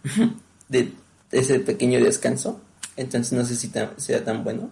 [0.69, 0.93] de
[1.32, 2.62] ese pequeño descanso,
[2.95, 4.69] entonces no sé si sea tan bueno.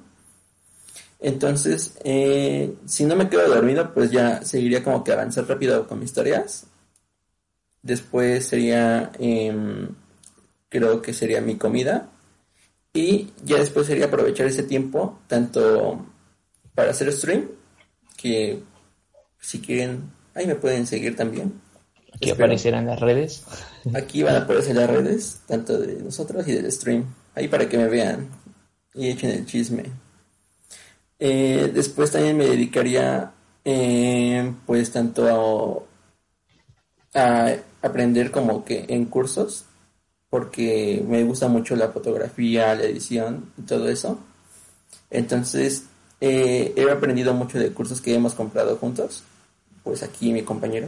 [1.19, 5.99] Entonces, eh, si no me quedo dormido, pues ya seguiría como que avanzar rápido con
[5.99, 6.67] mis tareas.
[7.81, 9.89] Después sería, em,
[10.69, 12.09] creo que sería mi comida.
[12.93, 16.05] Y ya después sería aprovechar ese tiempo tanto
[16.75, 17.47] para hacer stream
[18.17, 18.61] que
[19.39, 21.61] si quieren, ahí me pueden seguir también.
[22.13, 23.43] Aquí aparecerán las redes.
[23.93, 27.05] Aquí van a aparecer las redes, tanto de nosotros y del stream.
[27.35, 28.29] Ahí para que me vean
[28.93, 29.83] y echen el chisme.
[31.19, 35.93] Eh, después también me dedicaría, eh, pues, tanto
[37.13, 39.65] a, a, aprender como que en cursos,
[40.29, 44.19] porque me gusta mucho la fotografía, la edición y todo eso.
[45.09, 45.85] Entonces,
[46.21, 49.23] eh, he aprendido mucho de cursos que hemos comprado juntos.
[49.83, 50.87] Pues aquí mi compañero.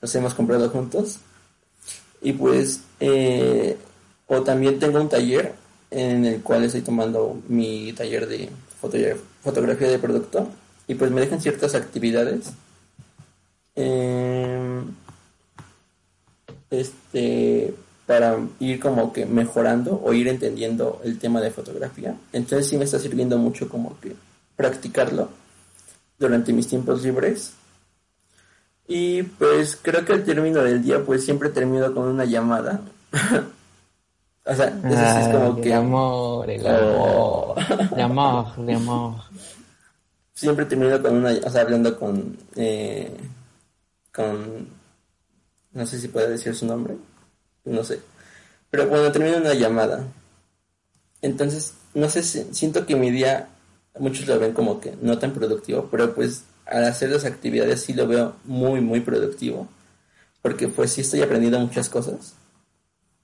[0.00, 1.18] Los hemos comprado juntos.
[2.22, 3.76] Y pues, eh,
[4.26, 5.54] o también tengo un taller
[5.90, 8.50] en el cual estoy tomando mi taller de
[9.42, 10.48] fotografía de producto.
[10.88, 12.52] Y pues me dejan ciertas actividades.
[13.74, 14.82] Eh,
[16.70, 17.74] este
[18.06, 22.14] para ir como que mejorando o ir entendiendo el tema de fotografía.
[22.32, 24.14] Entonces sí me está sirviendo mucho como que
[24.54, 25.28] practicarlo
[26.18, 27.52] durante mis tiempos libres.
[28.86, 32.80] Y pues creo que al término del día pues siempre termino con una llamada.
[34.44, 35.74] o sea, eso sí es como que...
[35.74, 37.58] amor, el amor,
[37.92, 39.14] el amor, el amor.
[40.32, 43.10] Siempre termino con una, o sea, hablando con, eh,
[44.14, 44.68] con,
[45.72, 46.96] no sé si puede decir su nombre
[47.66, 48.00] no sé.
[48.70, 50.06] Pero cuando termino una llamada,
[51.22, 53.48] entonces, no sé, si, siento que mi día,
[53.98, 57.92] muchos lo ven como que no tan productivo, pero pues al hacer las actividades sí
[57.92, 59.68] lo veo muy, muy productivo,
[60.42, 62.34] porque pues sí estoy aprendiendo muchas cosas.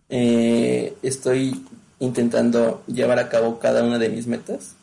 [0.09, 1.65] Eh, estoy
[1.99, 4.75] intentando llevar a cabo cada una de mis metas.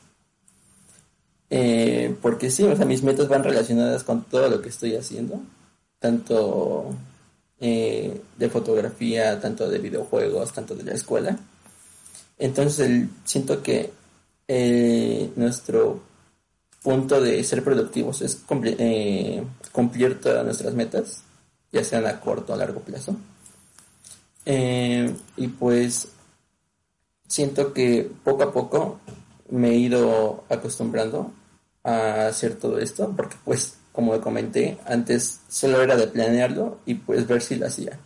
[1.49, 5.41] Eh, porque sí, o sea, mis metas van relacionadas con todo lo que estoy haciendo,
[5.99, 6.95] tanto
[7.61, 11.37] eh, de fotografía, tanto de videojuegos, tanto de la escuela.
[12.37, 13.91] Entonces siento que
[14.47, 16.01] eh, nuestro
[16.81, 21.23] punto de ser productivos es eh, cumplir todas nuestras metas,
[21.71, 23.17] ya sean a corto o a largo plazo.
[24.45, 26.07] y pues
[27.27, 28.99] siento que poco a poco
[29.49, 31.31] me he ido acostumbrando
[31.83, 37.27] a hacer todo esto, porque pues como comenté, antes solo era de planearlo y pues
[37.27, 37.99] ver si lo hacía.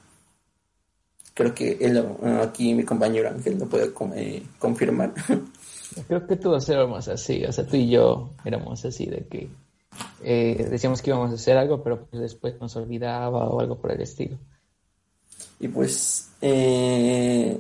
[1.34, 2.04] Creo que él,
[2.42, 5.14] aquí mi compañero Ángel lo puede eh, confirmar.
[6.08, 9.50] Creo que todos éramos así, o sea, tú y yo éramos así, de que
[10.24, 13.92] eh, decíamos que íbamos a hacer algo, pero pues después nos olvidaba o algo por
[13.92, 14.38] el estilo.
[15.60, 17.60] Y pues eh,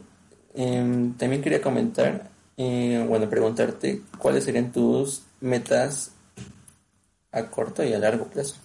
[0.55, 6.12] em, también quería comentar, bueno, preguntarte cuáles serían tus metas
[7.33, 8.55] a corto y a largo plazo.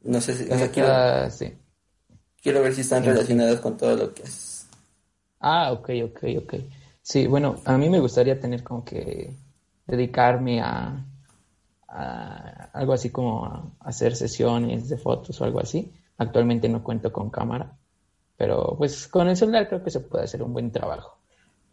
[0.00, 1.52] No sé si, quiero, sí.
[2.42, 4.66] quiero ver si están relacionadas con todo lo que haces.
[5.38, 6.54] Ah, ok, ok, ok.
[7.00, 9.36] Sí, bueno, a mí me gustaría tener como que
[9.86, 11.04] dedicarme a,
[12.72, 15.92] algo así como a hacer sesiones de fotos o algo así.
[16.16, 17.76] Actualmente no cuento con cámara,
[18.36, 21.18] pero pues con el celular creo que se puede hacer un buen trabajo.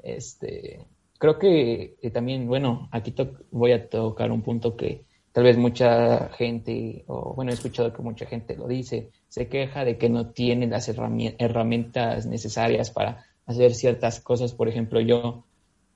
[0.04, 0.86] Este,
[1.20, 3.14] creo que eh, también, bueno, aquí
[3.52, 8.02] voy a tocar un punto que tal vez mucha gente, o bueno, he escuchado que
[8.02, 13.76] mucha gente lo dice, se queja de que no tiene las herramientas necesarias para hacer
[13.76, 14.54] ciertas cosas.
[14.54, 15.44] Por ejemplo, yo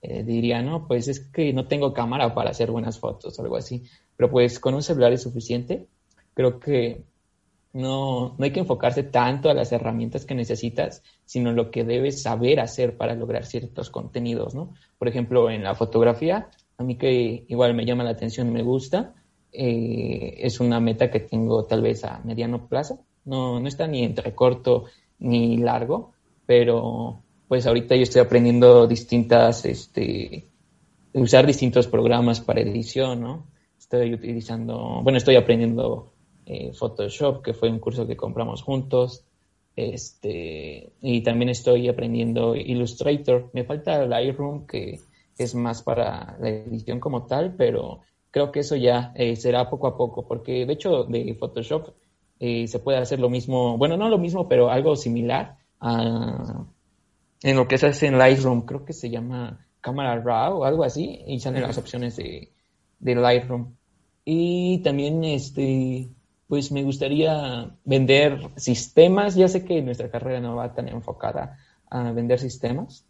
[0.02, 3.56] eh, diría, no, pues es que no tengo cámara para hacer buenas fotos o algo
[3.56, 3.84] así,
[4.18, 5.88] pero pues con un celular es suficiente.
[6.34, 7.04] Creo que
[7.74, 12.22] no, no hay que enfocarse tanto a las herramientas que necesitas, sino lo que debes
[12.22, 14.74] saber hacer para lograr ciertos contenidos, ¿no?
[15.00, 19.16] Por ejemplo, en la fotografía, a mí que igual me llama la atención, me gusta,
[19.52, 24.04] eh, es una meta que tengo tal vez a mediano plazo, no, no está ni
[24.04, 24.86] entre corto
[25.20, 26.14] ni largo,
[26.46, 30.48] pero pues ahorita yo estoy aprendiendo distintas, este,
[31.14, 33.48] usar distintos programas para edición, ¿no?
[33.78, 36.13] Estoy utilizando, bueno, estoy aprendiendo
[36.46, 39.26] eh, Photoshop, que fue un curso que compramos juntos.
[39.76, 43.50] Este, y también estoy aprendiendo Illustrator.
[43.54, 45.00] Me falta Lightroom, que
[45.38, 48.02] es más para la edición como tal, pero
[48.32, 51.94] creo que eso ya eh, será poco a poco, porque de hecho de Photoshop
[52.40, 56.66] eh, se puede hacer lo mismo, bueno, no lo mismo, pero algo similar a,
[57.42, 60.84] en lo que se hace en Lightroom, creo que se llama cámara RAW o algo
[60.84, 62.52] así, y salen las opciones de,
[63.00, 63.76] de Lightroom.
[64.26, 66.10] Y también este
[66.48, 69.36] pues me gustaría vender sistemas.
[69.36, 71.58] Ya sé que nuestra carrera no va tan enfocada
[71.90, 73.06] a vender sistemas,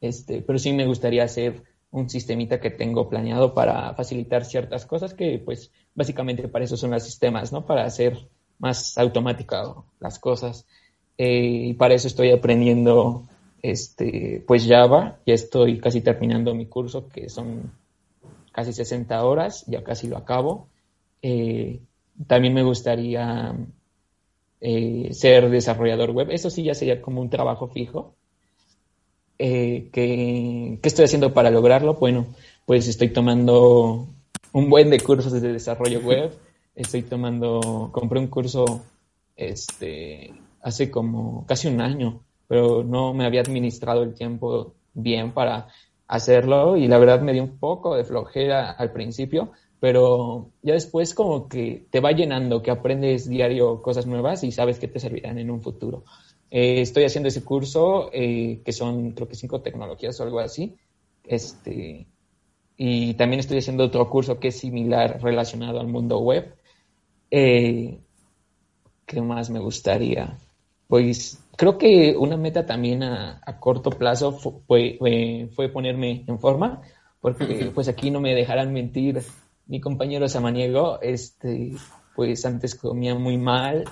[0.00, 5.14] este, pero sí me gustaría hacer un sistemita que tengo planeado para facilitar ciertas cosas
[5.14, 7.64] que, pues, básicamente para eso son los sistemas, ¿no?
[7.64, 8.28] Para hacer
[8.58, 10.66] más automático las cosas.
[11.16, 13.28] Eh, y para eso estoy aprendiendo,
[13.62, 15.20] este, pues, Java.
[15.24, 17.72] Ya estoy casi terminando mi curso, que son
[18.50, 20.68] casi 60 horas, ya casi lo acabo.
[21.22, 21.80] Eh,
[22.26, 23.54] también me gustaría
[24.60, 26.30] eh, ser desarrollador web.
[26.30, 28.14] Eso sí ya sería como un trabajo fijo.
[29.38, 31.94] Eh, ¿qué, estoy haciendo para lograrlo?
[31.94, 32.26] Bueno,
[32.66, 34.08] pues estoy tomando
[34.52, 36.32] un buen de cursos de desarrollo web.
[36.74, 38.82] Estoy tomando, compré un curso
[39.36, 45.68] este, hace como casi un año, pero no me había administrado el tiempo bien para
[46.06, 49.52] hacerlo y la verdad me dio un poco de flojera al principio,
[49.84, 54.78] pero ya después como que te va llenando, que aprendes diario cosas nuevas y sabes
[54.78, 56.04] que te servirán en un futuro.
[56.50, 60.74] Eh, estoy haciendo ese curso, eh, que son creo que cinco tecnologías o algo así,
[61.26, 62.06] este,
[62.78, 66.54] y también estoy haciendo otro curso que es similar relacionado al mundo web.
[67.30, 67.98] Eh,
[69.04, 70.38] ¿Qué más me gustaría?
[70.88, 74.96] Pues creo que una meta también a, corto plazo fue,
[75.54, 76.80] fue, ponerme en forma,
[77.20, 79.22] porque pues aquí no me dejarán mentir
[79.66, 81.72] mi compañero Samaniego, este,
[82.14, 83.84] pues antes comía muy mal,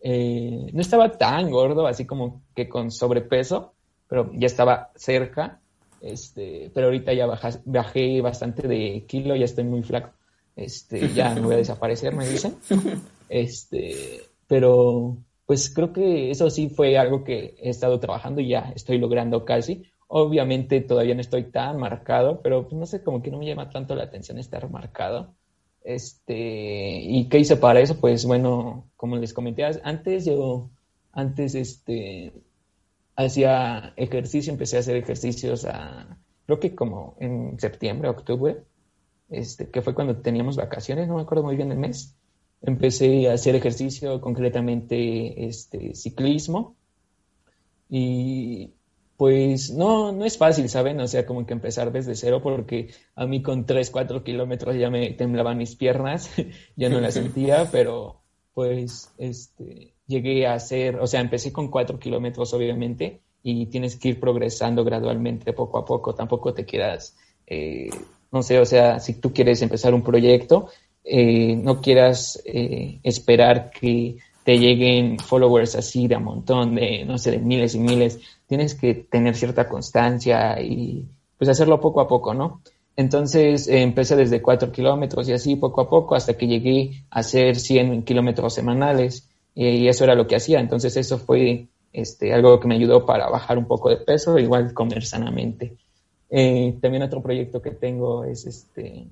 [0.00, 3.74] eh, no estaba tan gordo, así como que con sobrepeso,
[4.08, 5.60] pero ya estaba cerca,
[6.00, 7.26] este, pero ahorita ya
[7.64, 10.10] bajé bastante de kilo, ya estoy muy flaco,
[10.54, 12.56] este, ya me voy a desaparecer, me dicen,
[13.28, 15.16] este, pero
[15.46, 19.44] pues creo que eso sí fue algo que he estado trabajando y ya estoy logrando
[19.44, 19.84] casi.
[20.08, 23.70] Obviamente todavía no estoy tan marcado, pero pues, no sé, como que no me llama
[23.70, 25.34] tanto la atención estar marcado.
[25.82, 28.00] Este, ¿y qué hice para eso?
[28.00, 30.70] Pues bueno, como les comenté antes, yo
[31.12, 32.32] antes este
[33.16, 38.62] hacía ejercicio, empecé a hacer ejercicios a, creo que como en septiembre, octubre,
[39.30, 42.16] este, que fue cuando teníamos vacaciones, no me acuerdo muy bien el mes
[42.62, 46.76] empecé a hacer ejercicio, concretamente este, ciclismo.
[47.88, 48.74] Y
[49.16, 51.00] pues no, no es fácil, ¿saben?
[51.00, 54.90] O sea, como que empezar desde cero porque a mí con 3, 4 kilómetros ya
[54.90, 56.30] me temblaban mis piernas,
[56.76, 61.98] ya no las sentía, pero pues este, llegué a hacer, o sea, empecé con 4
[61.98, 67.90] kilómetros obviamente y tienes que ir progresando gradualmente, poco a poco, tampoco te quieras, eh,
[68.32, 70.68] no sé, o sea, si tú quieres empezar un proyecto,
[71.04, 74.16] eh, no quieras eh, esperar que
[74.46, 78.20] te lleguen followers así de a montón, de, no sé, de miles y miles.
[78.46, 81.04] Tienes que tener cierta constancia y
[81.36, 82.60] pues hacerlo poco a poco, ¿no?
[82.94, 87.18] Entonces eh, empecé desde cuatro kilómetros y así poco a poco hasta que llegué a
[87.18, 90.60] hacer 100 kilómetros semanales y eso era lo que hacía.
[90.60, 94.72] Entonces eso fue este, algo que me ayudó para bajar un poco de peso, igual
[94.72, 95.76] comer sanamente.
[96.30, 99.08] también otro proyecto que tengo es este,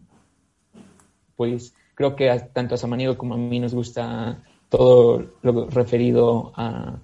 [1.34, 4.40] pues creo que tanto a Samaniego como a mí nos gusta
[4.76, 6.98] todo lo referido a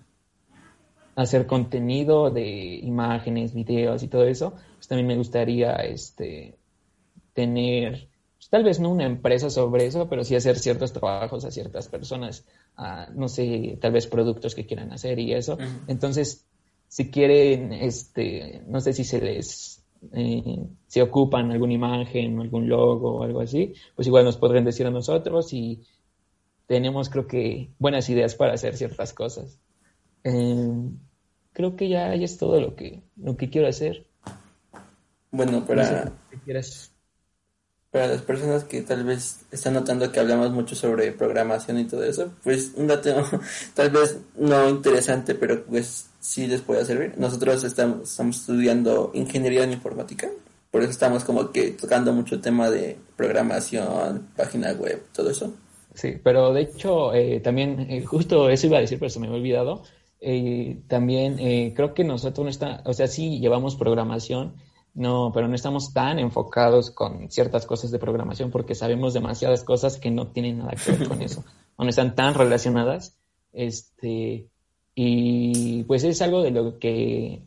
[1.15, 6.59] hacer contenido de imágenes, videos y todo eso, pues también me gustaría este,
[7.33, 11.53] tener, pues tal vez no una empresa sobre eso, pero sí hacer ciertos trabajos a
[11.53, 12.45] ciertas personas,
[13.15, 15.57] no sé, tal vez productos que quieran hacer y eso.
[15.87, 16.45] Entonces,
[16.89, 23.19] si quieren, este, no sé si se les eh, si ocupan alguna imagen, algún logo
[23.19, 25.85] o algo así, pues igual nos podrían decir a nosotros y
[26.71, 29.59] tenemos creo que buenas ideas para hacer ciertas cosas.
[30.23, 30.71] Eh,
[31.53, 34.07] creo que ya, es todo lo que, lo que quiero hacer.
[35.33, 36.13] Bueno, para,
[37.91, 42.05] para las personas que tal vez están notando que hablamos mucho sobre programación y todo
[42.05, 43.29] eso, pues un dato
[43.75, 47.15] tal vez no interesante, pero pues sí les puede servir.
[47.17, 50.29] Nosotros estamos, estamos estudiando ingeniería en informática,
[50.71, 55.53] por eso estamos como que tocando mucho el tema de programación, página web, todo eso.
[55.95, 59.27] Sí, pero de hecho eh, también, eh, justo eso iba a decir, pero se me
[59.27, 59.83] había olvidado.
[60.21, 61.37] Eh, también
[61.75, 64.55] creo que nosotros no está, o sea, sí llevamos programación,
[64.93, 69.97] no, pero no estamos tan enfocados con ciertas cosas de programación porque sabemos demasiadas cosas
[69.97, 71.45] que no tienen nada que ver con eso,
[71.77, 73.17] o no están tan relacionadas.
[73.53, 74.47] Este,
[74.95, 77.43] y pues es algo de lo que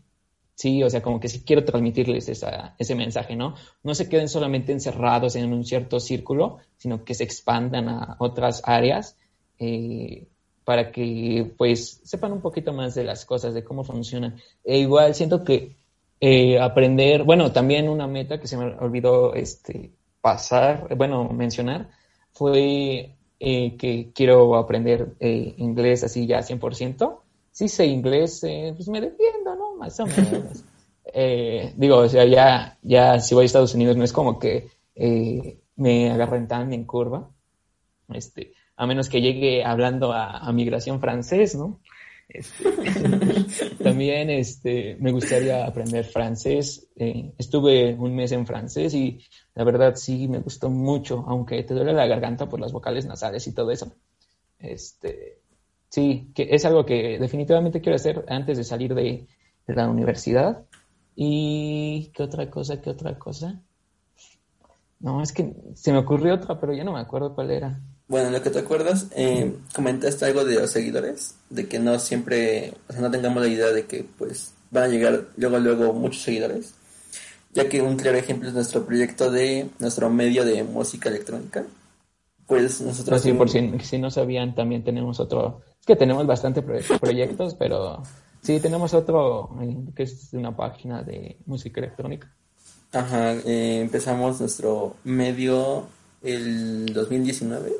[0.55, 3.55] sí, o sea, como que sí quiero transmitirles esa, ese mensaje, ¿no?
[3.83, 8.61] No se queden solamente encerrados en un cierto círculo, sino que se expandan a otras
[8.65, 9.17] áreas
[9.59, 10.27] eh,
[10.63, 14.39] para que pues sepan un poquito más de las cosas, de cómo funcionan.
[14.63, 15.75] E igual siento que
[16.19, 19.91] eh, aprender, bueno, también una meta que se me olvidó este,
[20.21, 21.89] pasar, bueno, mencionar,
[22.31, 27.22] fue eh, que quiero aprender inglés así ya 100%
[27.53, 29.75] sí sé inglés, eh, pues me defiendo, ¿no?
[29.77, 30.65] Más o menos.
[31.15, 34.69] Eh, digo, o sea, ya, ya si voy a Estados Unidos no es como que
[34.95, 37.29] eh, me agarren tan en curva,
[38.09, 41.81] este, a menos que llegue hablando a, migración francés, ¿no?
[42.29, 42.63] Este,
[43.83, 46.87] también este, me gustaría aprender francés.
[46.95, 49.19] estuve un mes en francés y
[49.53, 53.45] la verdad sí me gustó mucho, aunque te duele la garganta por las vocales nasales
[53.45, 53.93] y todo eso.
[54.57, 55.42] Este,
[55.93, 59.27] sí, que es algo que definitivamente quiero hacer antes de salir de,
[59.67, 60.65] la universidad.
[61.15, 62.81] ¿Y qué otra cosa?
[62.81, 63.61] ¿Qué otra cosa?
[64.99, 67.79] No, es que se me ocurrió otra, pero ya no me acuerdo cuál era.
[68.07, 72.73] Bueno, lo que te acuerdas, eh, comentaste algo de los seguidores, de que no siempre,
[72.89, 76.23] o sea, no tengamos la idea de que pues van a llegar luego, luego muchos
[76.23, 76.73] seguidores.
[77.53, 81.63] ya que un claro ejemplo es nuestro proyecto de nuestro medio de música electrónica.
[82.47, 83.09] Pues nosotros...
[83.09, 85.61] Pues sí, por si, si, no sabían, también tenemos otro...
[85.83, 88.01] Es que tenemos bastante proyectos, pero
[88.41, 92.33] sí, tenemos otro eh, que es una página de música electrónica.
[92.93, 95.85] Ajá, eh, empezamos nuestro medio
[96.21, 97.73] el 2019.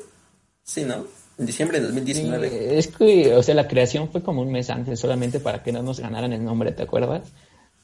[0.62, 1.06] Sí, ¿no?
[1.38, 2.76] En diciembre de 2019.
[2.76, 5.82] es que, o sea, la creación fue como un mes antes, solamente para que no
[5.82, 7.32] nos ganaran el nombre, ¿te acuerdas?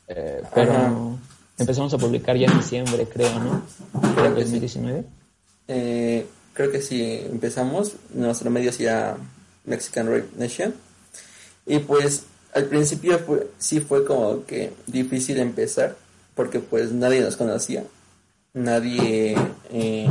[0.07, 1.19] Eh, pero
[1.57, 3.63] empezamos a publicar ya en diciembre, creo, ¿no?
[4.17, 5.03] Creo 2019.
[5.67, 7.95] Eh, creo que sí, empezamos.
[8.13, 9.17] Nuestro medio llama
[9.71, 10.75] Mexican Rap Nation.
[11.65, 15.97] Y pues al principio fue, sí fue como que difícil empezar,
[16.35, 17.85] porque pues nadie nos conocía.
[18.53, 19.37] Nadie
[19.73, 20.09] eh,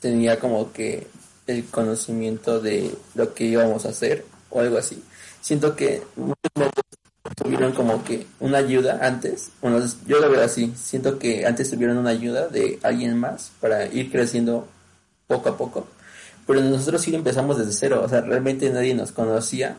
[0.00, 1.06] tenía como que
[1.46, 5.02] el conocimiento de lo que íbamos a hacer o algo así.
[5.40, 6.02] Siento que
[7.42, 11.98] tuvieron como que una ayuda antes, bueno, yo lo veo así, siento que antes tuvieron
[11.98, 14.66] una ayuda de alguien más para ir creciendo
[15.26, 15.86] poco a poco,
[16.52, 19.78] pero nosotros sí empezamos desde cero, o sea, realmente nadie nos conocía,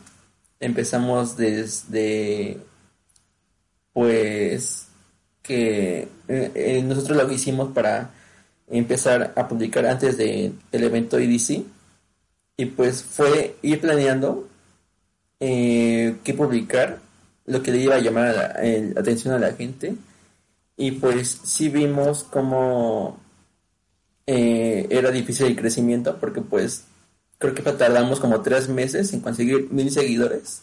[0.60, 2.58] empezamos desde,
[3.94, 4.88] pues,
[5.44, 8.10] que eh, eh, nosotros lo hicimos para
[8.68, 11.64] empezar a publicar antes del evento EDC
[12.58, 14.48] y pues fue ir planeando
[15.40, 17.02] eh, qué publicar,
[17.46, 19.94] lo que le iba a llamar la, atención a la gente.
[20.76, 23.20] Y pues sí vimos cómo
[24.26, 26.86] eh, era difícil el crecimiento porque pues
[27.38, 30.62] creo que tardamos como tres meses en conseguir mil seguidores.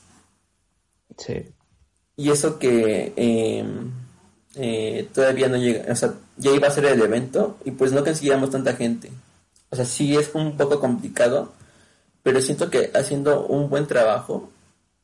[1.18, 1.46] Sí.
[2.16, 3.90] Y eso que em,
[4.54, 8.04] eh, todavía no llega, o sea, ya iba a ser el evento y pues no
[8.04, 9.10] conseguíamos tanta gente.
[9.70, 11.52] O sea, sí es un poco complicado,
[12.22, 14.50] pero siento que haciendo un buen trabajo,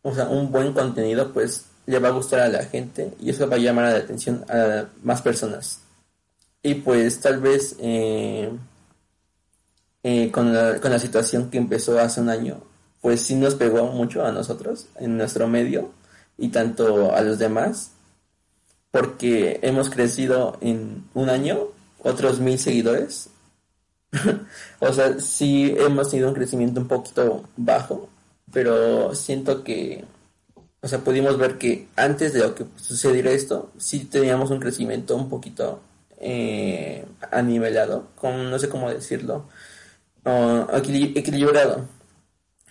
[0.03, 3.49] o sea, un buen contenido, pues le va a gustar a la gente y eso
[3.49, 5.81] va a llamar la atención a más personas.
[6.67, 8.51] Y pues tal vez eh,
[10.03, 12.61] eh, con, la, situación que empezó hace un año,
[13.01, 15.93] pues sí nos pegó mucho a nosotros en nuestro medio
[16.37, 17.93] y tanto a los demás
[18.91, 21.69] porque hemos crecido en un año
[22.03, 23.31] otros mil seguidores.
[24.81, 28.09] o sea, sí hemos tenido un crecimiento un poquito bajo,
[28.53, 30.05] pero siento que,
[30.81, 35.15] o sea, pudimos ver que antes de lo que sucediera esto, sí teníamos un crecimiento
[35.15, 35.81] un poquito
[36.19, 39.49] eh, anivelado, con, no sé cómo decirlo,
[40.25, 41.89] equilibrado.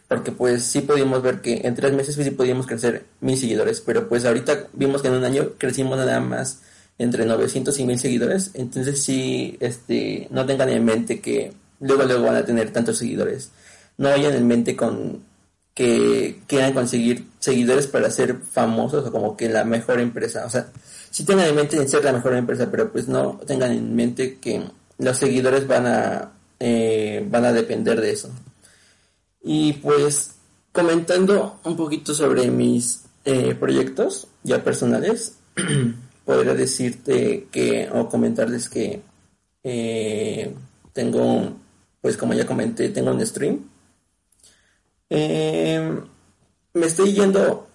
[0.08, 4.08] Porque pues sí pudimos ver que en tres meses sí podíamos crecer mil seguidores, pero
[4.08, 6.62] pues ahorita vimos que en un año crecimos nada más
[6.98, 12.26] entre 900 y mil seguidores, entonces sí, este, no tengan en mente que luego luego
[12.26, 13.52] van a tener tantos seguidores,
[13.98, 15.24] no vayan en mente con
[15.76, 20.68] que quieran conseguir seguidores para ser famosos o como que la mejor empresa, o sea,
[21.12, 24.40] sí tengan en mente en ser la mejor empresa, pero pues no tengan en mente
[24.40, 24.64] que
[24.98, 28.30] los seguidores van a eh, van a depender de eso.
[29.44, 30.32] Y pues
[30.72, 35.36] comentando un poquito sobre mis eh, proyectos ya personales,
[36.26, 39.02] podría decirte que o comentarles que
[39.64, 40.54] eh,
[40.94, 41.54] tengo,
[42.02, 43.60] pues como ya comenté, tengo un stream.
[45.10, 46.02] Eh,
[46.74, 47.68] me estoy yendo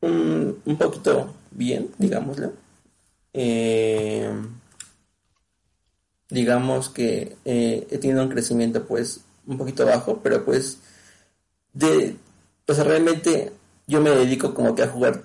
[0.00, 2.52] un, un poquito bien, digámoslo.
[6.28, 10.78] digamos que he tenido un crecimiento pues un poquito bajo, pero pues
[11.72, 12.16] de,
[12.64, 13.52] pues realmente
[13.86, 15.22] yo me dedico como que a jugar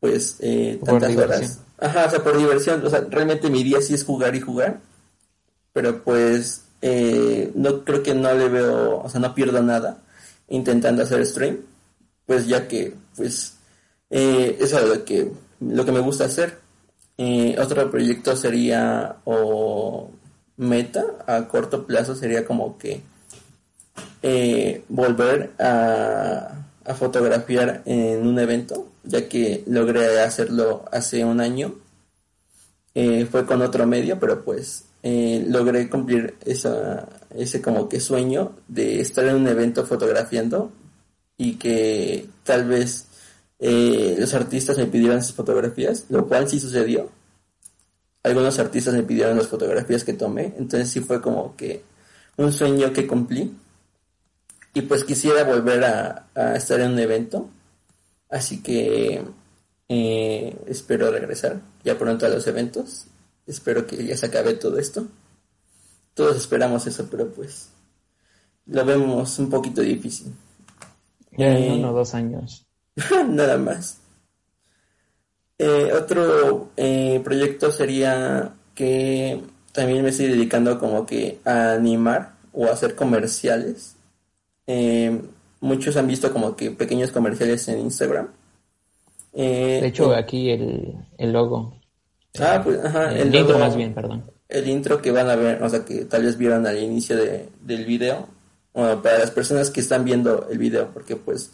[0.00, 1.60] pues eh, tantas horas.
[1.78, 4.80] Ajá, o sea, por diversión, o sea, realmente mi día sí es jugar y jugar,
[5.72, 9.98] pero pues eh, no creo que no le veo, o sea, no pierdo nada
[10.48, 11.58] intentando hacer stream,
[12.26, 13.56] pues ya que pues
[14.10, 16.58] eh, eso es lo que, lo que me gusta hacer.
[17.18, 20.10] Eh, otro proyecto sería o
[20.56, 23.00] meta a corto plazo sería como que
[24.22, 26.52] eh, volver a,
[26.94, 31.74] fotografiar en un evento, ya que logré hacerlo hace un año.
[32.94, 38.56] Eh, fue con otro medio, pero pues eh, logré cumplir esa, ese como que sueño
[38.66, 40.72] de estar en un evento fotografiando
[41.36, 43.06] y que tal vez
[43.60, 47.08] los artistas me pidieran sus fotografías, lo cual sí sucedió.
[48.24, 51.84] Algunos artistas me pidieron las fotografías que tomé, entonces sí fue como que
[52.36, 53.54] un sueño que cumplí
[54.74, 57.48] y pues quisiera volver a, estar en un evento.
[58.28, 59.22] Así que
[59.88, 63.06] eh, espero regresar ya pronto a los eventos.
[63.46, 65.06] Espero que ya se acabe todo esto.
[66.14, 67.68] Todos esperamos eso, pero pues
[68.66, 70.32] lo vemos un poquito difícil.
[71.36, 72.66] Ya en eh, uno o dos años.
[73.28, 73.98] nada más.
[75.58, 79.40] Eh, otro eh, proyecto sería que
[79.72, 83.94] también me estoy dedicando como que a animar o a hacer comerciales.
[85.60, 88.28] Muchos han visto como que pequeños comerciales en Instagram.
[89.32, 91.74] de hecho, aquí el, el logo.
[92.40, 94.24] Ah, pues, ajá, el, intro más bien, perdón.
[94.48, 97.48] El intro que van a ver, o sea, que tal vez vieron al inicio de,
[97.62, 98.28] del video.
[98.72, 101.50] Bueno, para las personas que están viendo el video, porque pues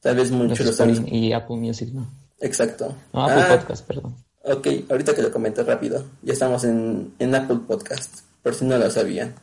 [0.00, 1.08] tal vez muchos lo están...
[1.08, 2.06] Y Apple Music, ¿no?
[2.40, 2.94] Exacto.
[3.12, 4.14] No, Apple ah, Podcast, perdón.
[4.44, 6.04] Ok, ahorita que lo comento rápido.
[6.22, 9.34] Ya estamos en, en Apple Podcast, por si no lo sabían.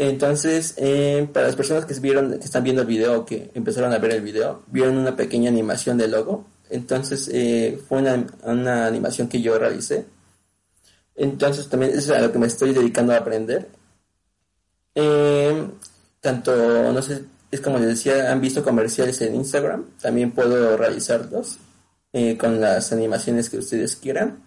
[0.00, 3.98] Entonces, eh, para las personas que vieron, que están viendo el video, que empezaron a
[3.98, 6.46] ver el video, vieron una pequeña animación del logo.
[6.70, 10.06] Entonces, eh, fue una, una, animación que yo realicé.
[11.16, 13.68] Entonces, también es a lo que me estoy dedicando a aprender.
[14.94, 15.68] Eh,
[16.20, 21.58] tanto, no sé, es como les decía, han visto comerciales en Instagram, también puedo realizarlos
[22.12, 24.42] eh, con las animaciones que ustedes quieran.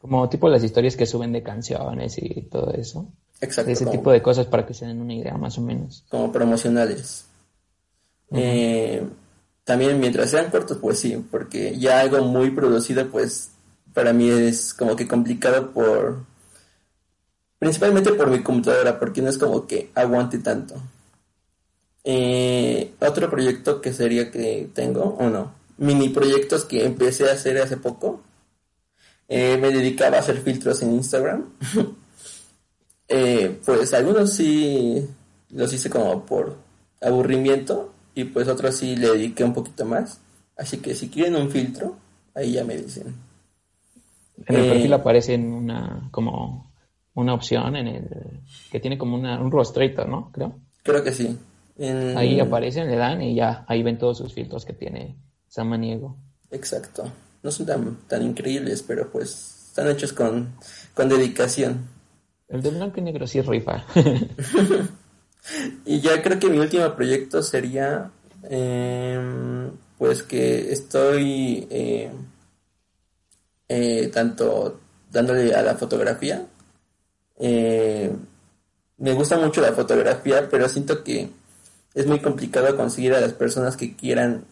[0.00, 3.06] Como tipo las historias que suben de canciones y todo eso.
[3.40, 3.70] Exacto.
[3.70, 6.04] Ese tipo de cosas para que se den una idea más o menos.
[6.08, 7.26] Como promocionales.
[9.70, 13.52] También mientras sean cortos, pues sí, porque ya algo muy producido, pues
[13.94, 16.24] para mí es como que complicado por...
[17.56, 20.74] Principalmente por mi computadora, porque no es como que aguante tanto.
[22.02, 27.56] Eh, otro proyecto que sería que tengo, o no, mini proyectos que empecé a hacer
[27.58, 28.22] hace poco.
[29.28, 31.44] Eh, me dedicaba a hacer filtros en Instagram.
[33.12, 35.04] Eh, pues algunos sí
[35.48, 36.54] los hice como por
[37.00, 40.20] aburrimiento y pues otros sí le dediqué un poquito más.
[40.56, 41.96] Así que si quieren un filtro,
[42.34, 43.14] ahí ya me dicen.
[44.46, 46.70] En el perfil aparece una como
[47.14, 48.08] una opción en el
[48.70, 50.30] que tiene como una, un rostrito, ¿no?
[50.32, 50.58] Creo.
[50.82, 51.38] Creo que sí.
[52.16, 55.16] Ahí aparecen, le dan y ya, ahí ven todos sus filtros que tiene
[55.48, 56.16] Samaniego.
[56.50, 57.10] Exacto.
[57.42, 60.54] No son tan, tan increíbles, pero pues están hechos con,
[60.92, 61.88] con dedicación.
[62.48, 63.84] El de blanco y negro sí es rifa.
[65.84, 68.10] y ya creo que mi último proyecto sería,
[68.44, 72.10] em, pues que estoy eh,
[73.68, 74.80] eh, tanto
[75.10, 76.46] dándole a la fotografía.
[77.38, 78.10] Eh,
[78.98, 81.30] me gusta mucho la fotografía, pero siento que
[81.94, 84.44] es muy complicado conseguir a las personas que quieran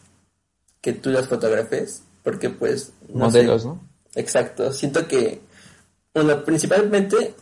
[0.81, 2.93] que tú las fotografes, porque pues...
[3.13, 3.81] Modelos, ¿no?
[4.15, 5.41] Exacto, siento que,
[6.15, 7.35] bueno, principalmente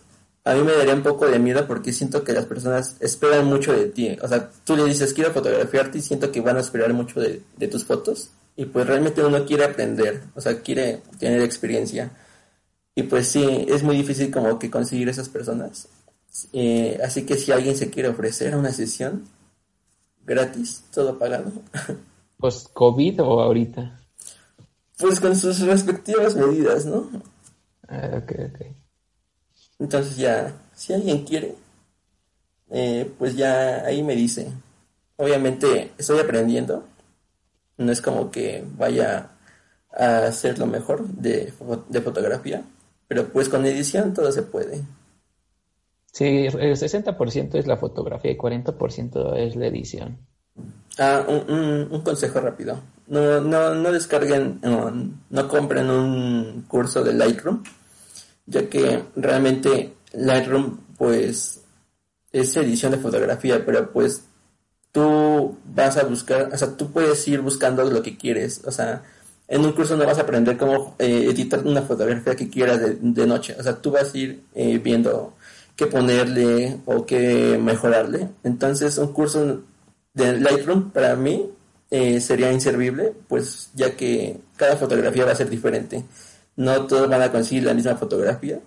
[0.46, 3.72] a mí me daría un poco de miedo porque siento que las personas esperan mucho
[3.72, 4.16] de ti.
[4.22, 7.40] O sea, tú le dices, quiero fotografiarte y siento que van a esperar mucho de,
[7.66, 8.30] tus fotos.
[8.54, 12.12] Y pues realmente uno quiere aprender, o sea, quiere tener experiencia.
[12.94, 15.88] Y pues sí, es muy difícil como que conseguir esas personas.
[16.52, 19.24] Eh, así que si alguien se quiere ofrecer a una sesión,
[20.24, 21.50] gratis, todo pagado.
[22.38, 23.98] ¿Pues COVID o ahorita?
[24.96, 27.10] Pues con sus respectivas medidas, ¿no?
[27.88, 28.85] Ah, ok, ok.
[29.78, 31.54] Entonces ya, si alguien quiere,
[32.70, 34.48] eh, pues ya ahí me dice.
[35.16, 36.84] Obviamente estoy aprendiendo.
[37.78, 39.30] No es como que vaya
[39.92, 41.52] a hacer lo mejor de,
[41.88, 42.62] de fotografía,
[43.08, 44.82] pero pues con edición todo se puede.
[46.12, 50.18] Sí, el 60% es la fotografía y 40% es la edición.
[50.98, 52.80] Ah, un, consejo rápido.
[53.08, 57.62] No, no, no descarguen, no, compren un curso de Lightroom,
[58.46, 61.60] ya que realmente Lightroom, pues,
[62.32, 64.24] es edición de fotografía, pero pues
[64.92, 69.02] tú vas a buscar, o sea, tú puedes ir buscando lo que quieres, o sea,
[69.48, 73.26] en un curso no vas a aprender cómo eh, editar una fotografía que quieras de,
[73.26, 75.34] noche, o sea, tú vas a ir eh, viendo
[75.76, 78.30] qué ponerle o qué mejorarle.
[78.42, 79.62] Entonces, un curso
[80.14, 81.50] de Lightroom para mí
[81.90, 86.04] eh, sería inservible, pues ya que cada fotografía va a ser diferente.
[86.56, 88.60] No todos van a conseguir la misma fotografía.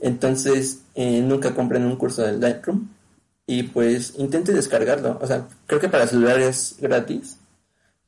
[0.00, 2.88] Entonces, eh, nunca compren un curso de Lightroom
[3.46, 5.18] y pues intente descargarlo.
[5.20, 7.38] O sea, creo que para celular es gratis,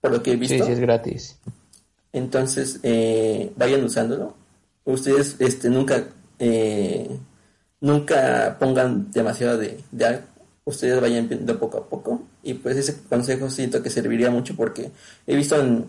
[0.01, 0.57] por lo que he visto.
[0.57, 1.39] Sí, sí es gratis.
[2.13, 4.35] Entonces, eh, vayan usándolo.
[4.85, 6.05] Ustedes este, nunca
[7.85, 10.23] nunca pongan demasiado de, algo,
[10.65, 14.91] ustedes vayan viendo poco a poco y pues ese consejo siento que serviría mucho porque
[15.27, 15.85] he visto en,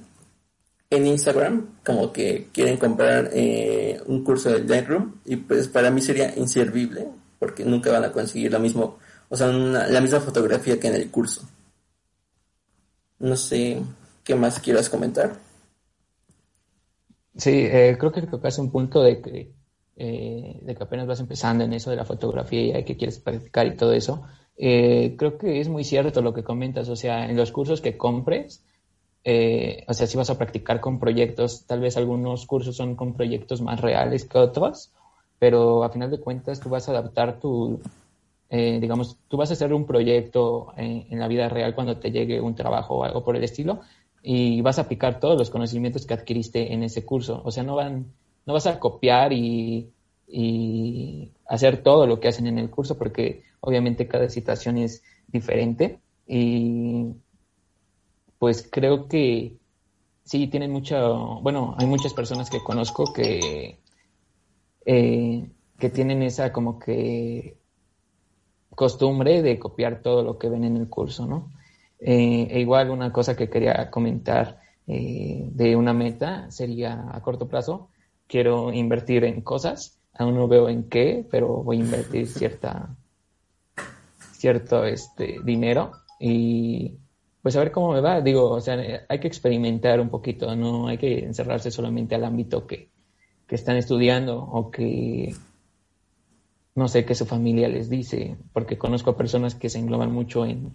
[0.90, 6.02] en Instagram como que quieren comprar eh, un curso de Lightroom y pues para mí
[6.02, 7.08] sería inservible
[7.40, 8.98] porque nunca van a conseguir lo mismo,
[9.30, 11.48] o sea, la misma fotografía que en el curso.
[13.20, 13.82] No sé
[14.24, 15.40] qué más quieras comentar.
[17.36, 19.54] Sí, eh, creo que tocas un punto de que
[19.98, 23.66] eh, de que apenas vas empezando en eso de la fotografía y que quieres practicar
[23.68, 24.24] y todo eso,
[24.58, 26.90] eh, creo que es muy cierto lo que comentas.
[26.90, 28.64] O sea, en los cursos que compres,
[29.28, 33.16] eh, o sea, si vas a practicar con proyectos, tal vez algunos cursos son con
[33.16, 34.92] proyectos más reales que otros,
[35.40, 37.82] pero a final de cuentas tú vas a adaptar tu,
[38.52, 42.12] eh, digamos, tú vas a hacer un proyecto en, en, la vida real cuando te
[42.12, 43.80] llegue un trabajo o algo por el estilo
[44.22, 47.42] y vas a aplicar todos los conocimientos que adquiriste en ese curso.
[47.44, 48.06] O sea, no van,
[48.46, 49.90] no vas a copiar y,
[50.28, 56.00] y hacer todo lo que hacen en el curso porque obviamente cada situación es diferente
[56.28, 57.08] y
[58.40, 59.58] pues creo que
[60.24, 63.80] sí tienen mucho, bueno, hay muchas personas que conozco que,
[64.86, 67.58] eh, que tienen esa como que
[68.70, 71.52] costumbre de copiar todo lo que ven en el curso, ¿no?
[72.00, 77.48] Eh, e igual una cosa que quería comentar eh, de una meta sería a corto
[77.48, 77.90] plazo,
[78.28, 82.96] quiero invertir en cosas, aún no veo en qué, pero voy a invertir cierta,
[84.34, 86.98] cierto este, dinero y
[87.46, 88.22] pues a ver cómo me va.
[88.22, 92.66] Digo, o sea, hay que experimentar un poquito, no hay que encerrarse solamente al ámbito
[92.66, 92.90] que,
[93.46, 95.32] que están estudiando o que
[96.74, 100.44] no sé qué su familia les dice, porque conozco a personas que se engloban mucho
[100.44, 100.74] en,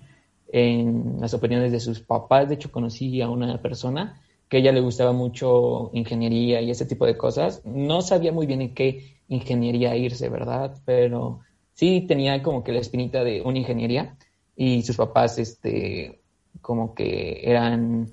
[0.52, 2.48] en las opiniones de sus papás.
[2.48, 6.86] De hecho, conocí a una persona que a ella le gustaba mucho ingeniería y ese
[6.86, 7.62] tipo de cosas.
[7.64, 10.80] No sabía muy bien en qué ingeniería irse, ¿verdad?
[10.84, 11.40] Pero
[11.72, 14.16] sí tenía como que la espinita de una ingeniería
[14.54, 16.19] y sus papás, este,
[16.60, 18.08] como que eran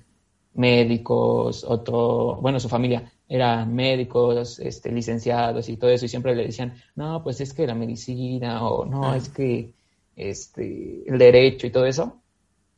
[0.54, 6.46] médicos, otro, bueno, su familia eran médicos, este, licenciados y todo eso, y siempre le
[6.46, 9.74] decían, no, pues es que la medicina, o no, es que
[10.16, 12.22] este, el derecho y todo eso.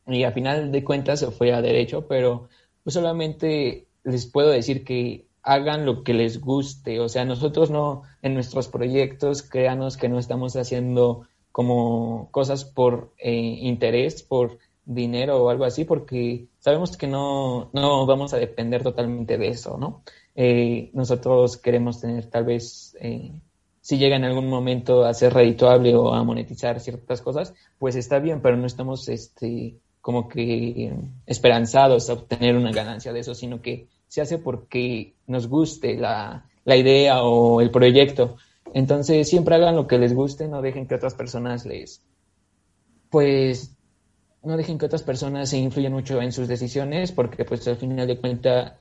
[0.08, 2.50] Y a final de cuentas se fue a derecho, pero
[2.84, 7.00] pues solamente les puedo decir que hagan lo que les guste.
[7.00, 13.14] O sea, nosotros no, en nuestros proyectos, créanos que no estamos haciendo como cosas por
[13.18, 14.58] eh, interés, por
[14.90, 19.78] dinero o algo así, porque sabemos que no, no vamos a depender totalmente de eso,
[19.78, 20.02] ¿no?
[20.36, 23.32] Eh, nosotros queremos tener tal vez, eh,
[23.82, 28.18] si llega en algún momento a ser redituable o a monetizar ciertas cosas, pues está
[28.18, 30.92] bien, pero no estamos este, como que
[31.28, 36.50] esperanzados a obtener una ganancia de eso, sino que se hace porque nos guste la,
[36.66, 38.38] la idea o el proyecto.
[38.74, 42.02] Entonces siempre hagan lo que les guste, no dejen que otras personas les,
[43.12, 43.76] pues,
[44.44, 48.08] no dejen que otras personas se influyan mucho en sus decisiones, porque pues al final
[48.08, 48.74] de cuentas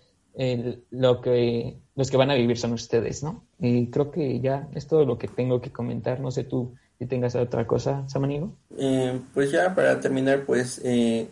[0.90, 3.44] lo que, los que van a vivir son ustedes, ¿no?
[3.58, 6.20] Y creo que ya es todo lo que tengo que comentar.
[6.20, 8.56] No sé tú si tengas otra cosa, Samanigo.
[8.76, 11.28] Eh, pues ya para terminar, pues eh,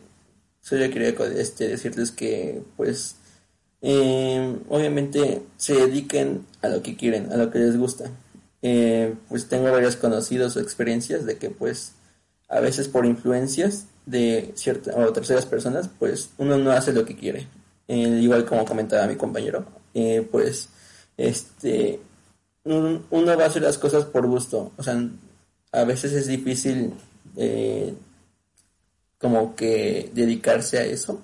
[0.60, 3.16] solo quería este, decirles que pues
[3.82, 8.10] eh, obviamente se dediquen a lo que quieren, a lo que les gusta.
[8.62, 11.92] Eh, pues tengo varios conocidos o experiencias de que pues
[12.48, 17.16] a veces por influencias de ciertas o terceras personas pues uno no hace lo que
[17.16, 17.46] quiere.
[17.88, 19.66] igual como comentaba mi compañero,
[20.30, 20.68] pues
[21.16, 22.00] este
[22.64, 25.00] uno va a hacer las cosas por gusto, o sea,
[25.72, 26.94] a veces es difícil
[27.36, 27.94] eh,
[29.18, 31.20] como que dedicarse a eso,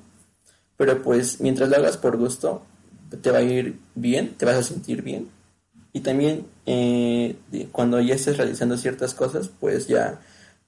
[0.77, 2.63] pero pues mientras lo hagas por gusto,
[3.21, 5.29] te va a ir bien, te vas a sentir bien.
[5.93, 7.37] Y también eh,
[7.71, 10.21] cuando ya estés realizando ciertas cosas, pues ya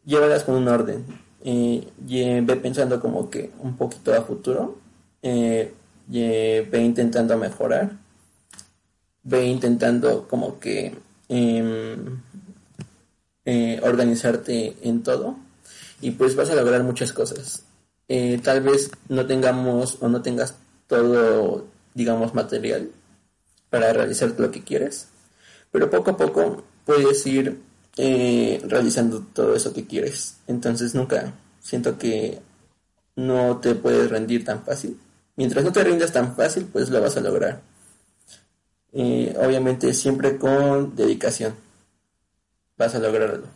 [0.04, 1.04] llévalas con un orden.
[1.44, 1.86] Eh,
[2.42, 4.78] ve pensando como que un poquito a futuro,
[5.22, 7.92] ve intentando mejorar,
[9.22, 10.94] ve intentando como que
[11.28, 12.20] em,
[13.44, 15.36] eh, organizarte en todo
[16.00, 17.64] y pues vas a lograr muchas cosas.
[18.08, 20.54] Eh, tal vez no tengamos o no tengas
[20.86, 22.90] todo, digamos, material
[23.70, 25.08] para realizar lo que quieres,
[25.70, 27.60] pero poco a poco puedes ir
[27.96, 30.38] eh, realizando todo eso que quieres.
[30.46, 32.40] Entonces nunca siento que
[33.16, 34.98] no te puedes rendir tan fácil.
[35.36, 37.60] Mientras no te rindas tan fácil, pues lo vas a lograr.
[38.92, 41.54] obviamente siempre con dedicación
[42.76, 43.46] vas a lograrlo.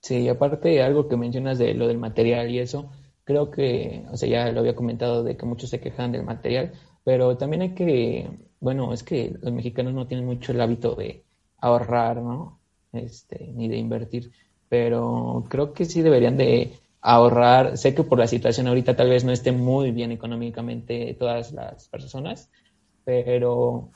[0.00, 2.90] Sí, aparte algo que mencionas de lo del material y eso,
[3.24, 6.72] creo que, o sea, ya lo había comentado de que muchos se quejan del material,
[7.04, 8.28] pero también hay que,
[8.60, 11.24] bueno, es que los mexicanos no tienen mucho el hábito de
[11.58, 12.61] ahorrar, ¿no?
[12.92, 14.32] Este, ni de invertir,
[14.68, 17.76] pero creo que sí deberían de ahorrar.
[17.78, 21.88] Sé que por la situación ahorita tal vez no esté muy bien económicamente todas las
[21.88, 22.50] personas,
[23.04, 23.88] pero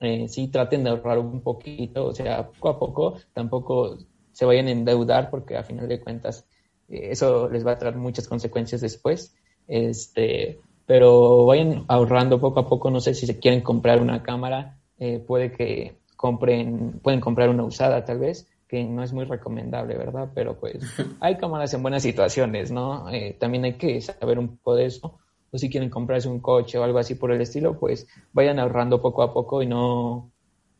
[0.00, 3.98] eh, sí traten de ahorrar un poquito, o sea, poco a poco, tampoco
[4.32, 6.46] se vayan a endeudar porque a final de cuentas
[6.88, 9.34] eh, eso les va a traer muchas consecuencias después.
[9.68, 14.78] Este, pero vayan ahorrando poco a poco, no sé si se quieren comprar una cámara,
[14.98, 19.94] eh, puede que compren, pueden comprar una usada tal vez, que no es muy recomendable,
[19.94, 20.30] ¿verdad?
[20.34, 20.78] Pero pues
[21.20, 23.04] hay cámaras en buenas situaciones, ¿no?
[23.38, 25.18] también hay que saber un poco de eso
[25.50, 29.02] o si quieren comprarse un coche o algo así por el estilo, pues vayan ahorrando
[29.02, 30.32] poco a poco y no,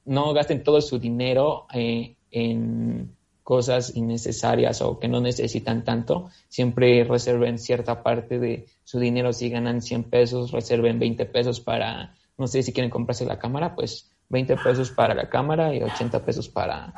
[0.07, 6.31] no gasten todo su dinero eh, en cosas innecesarias o que no necesitan tanto.
[6.49, 9.35] Siempre reserven cierta parte de su dinero.
[9.35, 13.75] Si ganan 100 pesos, reserven 20 pesos para, no sé si quieren comprarse la cámara,
[13.75, 16.93] pues 20 pesos para la cámara y 80 pesos para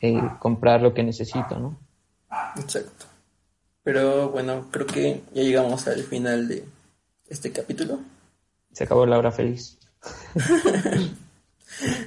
[0.00, 1.78] eh, comprar lo que necesito, ¿no?
[2.56, 3.06] Exacto.
[3.82, 6.64] Pero bueno, creo que ya llegamos al final de
[7.28, 8.00] este capítulo.
[8.72, 9.78] Se acabó la hora feliz.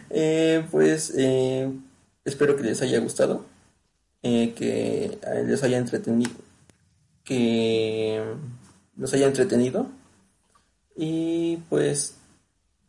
[0.10, 1.72] Eh, pues eh,
[2.26, 3.44] espero que les haya gustado,
[4.22, 5.18] que
[5.48, 6.32] les haya entretenido,
[7.24, 8.22] que
[8.96, 9.88] los haya entretenido.
[10.96, 12.18] Y pues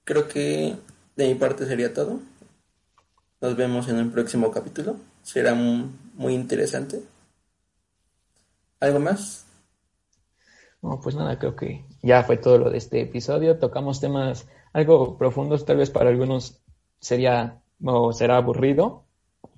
[0.05, 0.77] creo que
[1.17, 2.21] de mi parte sería todo.
[3.41, 4.97] Nos vemos en un próximo capítulo.
[5.23, 7.03] Será muy interesante.
[8.81, 9.47] ¿Algo más?
[10.83, 13.59] No, pues nada, creo que ya fue todo lo de este episodio.
[13.59, 16.63] Tocamos temas algo profundos, tal vez para algunos
[16.99, 19.05] sería o será aburrido,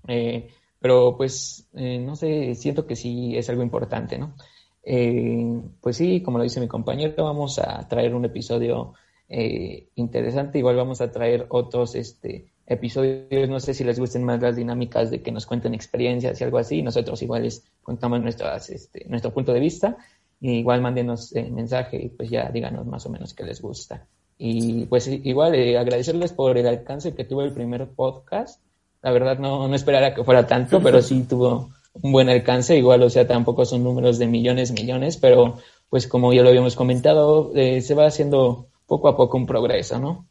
[0.07, 0.48] eh,
[0.78, 4.34] pero pues eh, no sé, siento que sí es algo importante, ¿no?
[4.82, 8.94] Eh, pues sí, como lo dice mi compañero, vamos a traer un episodio
[9.29, 14.57] interesante, igual vamos a traer otros este, episodios, no sé si les gusten más las
[14.57, 19.07] dinámicas de que nos cuenten experiencias y algo así, nosotros igual les contamos nuestras, este,
[19.09, 19.97] nuestro punto de vista,
[20.41, 24.07] igual mándenos eh, mensaje y pues ya díganos más o menos qué les gusta.
[24.39, 28.61] Y pues igual eh, agradecerles por el alcance que tuvo el primer podcast,
[29.03, 31.70] la verdad no, no esperara que fuera tanto, pero sí tuvo
[32.03, 35.59] un buen alcance, igual o sea tampoco son números de millones, millones, pero
[35.89, 39.99] pues como ya lo habíamos comentado, eh, se va haciendo poco a poco un progreso,
[39.99, 40.26] ¿no?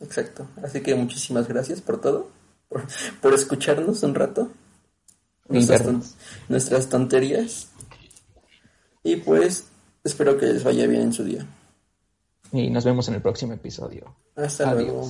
[0.00, 0.46] Exacto.
[0.62, 2.28] Así que muchísimas gracias por todo,
[3.20, 4.48] por, escucharnos un rato.
[5.48, 7.68] Nuestras, tonterías.
[9.02, 9.64] Y pues
[10.04, 11.46] espero que les vaya bien en su día.
[12.52, 14.14] Y nos vemos en el próximo episodio.
[14.36, 15.08] Hasta luego.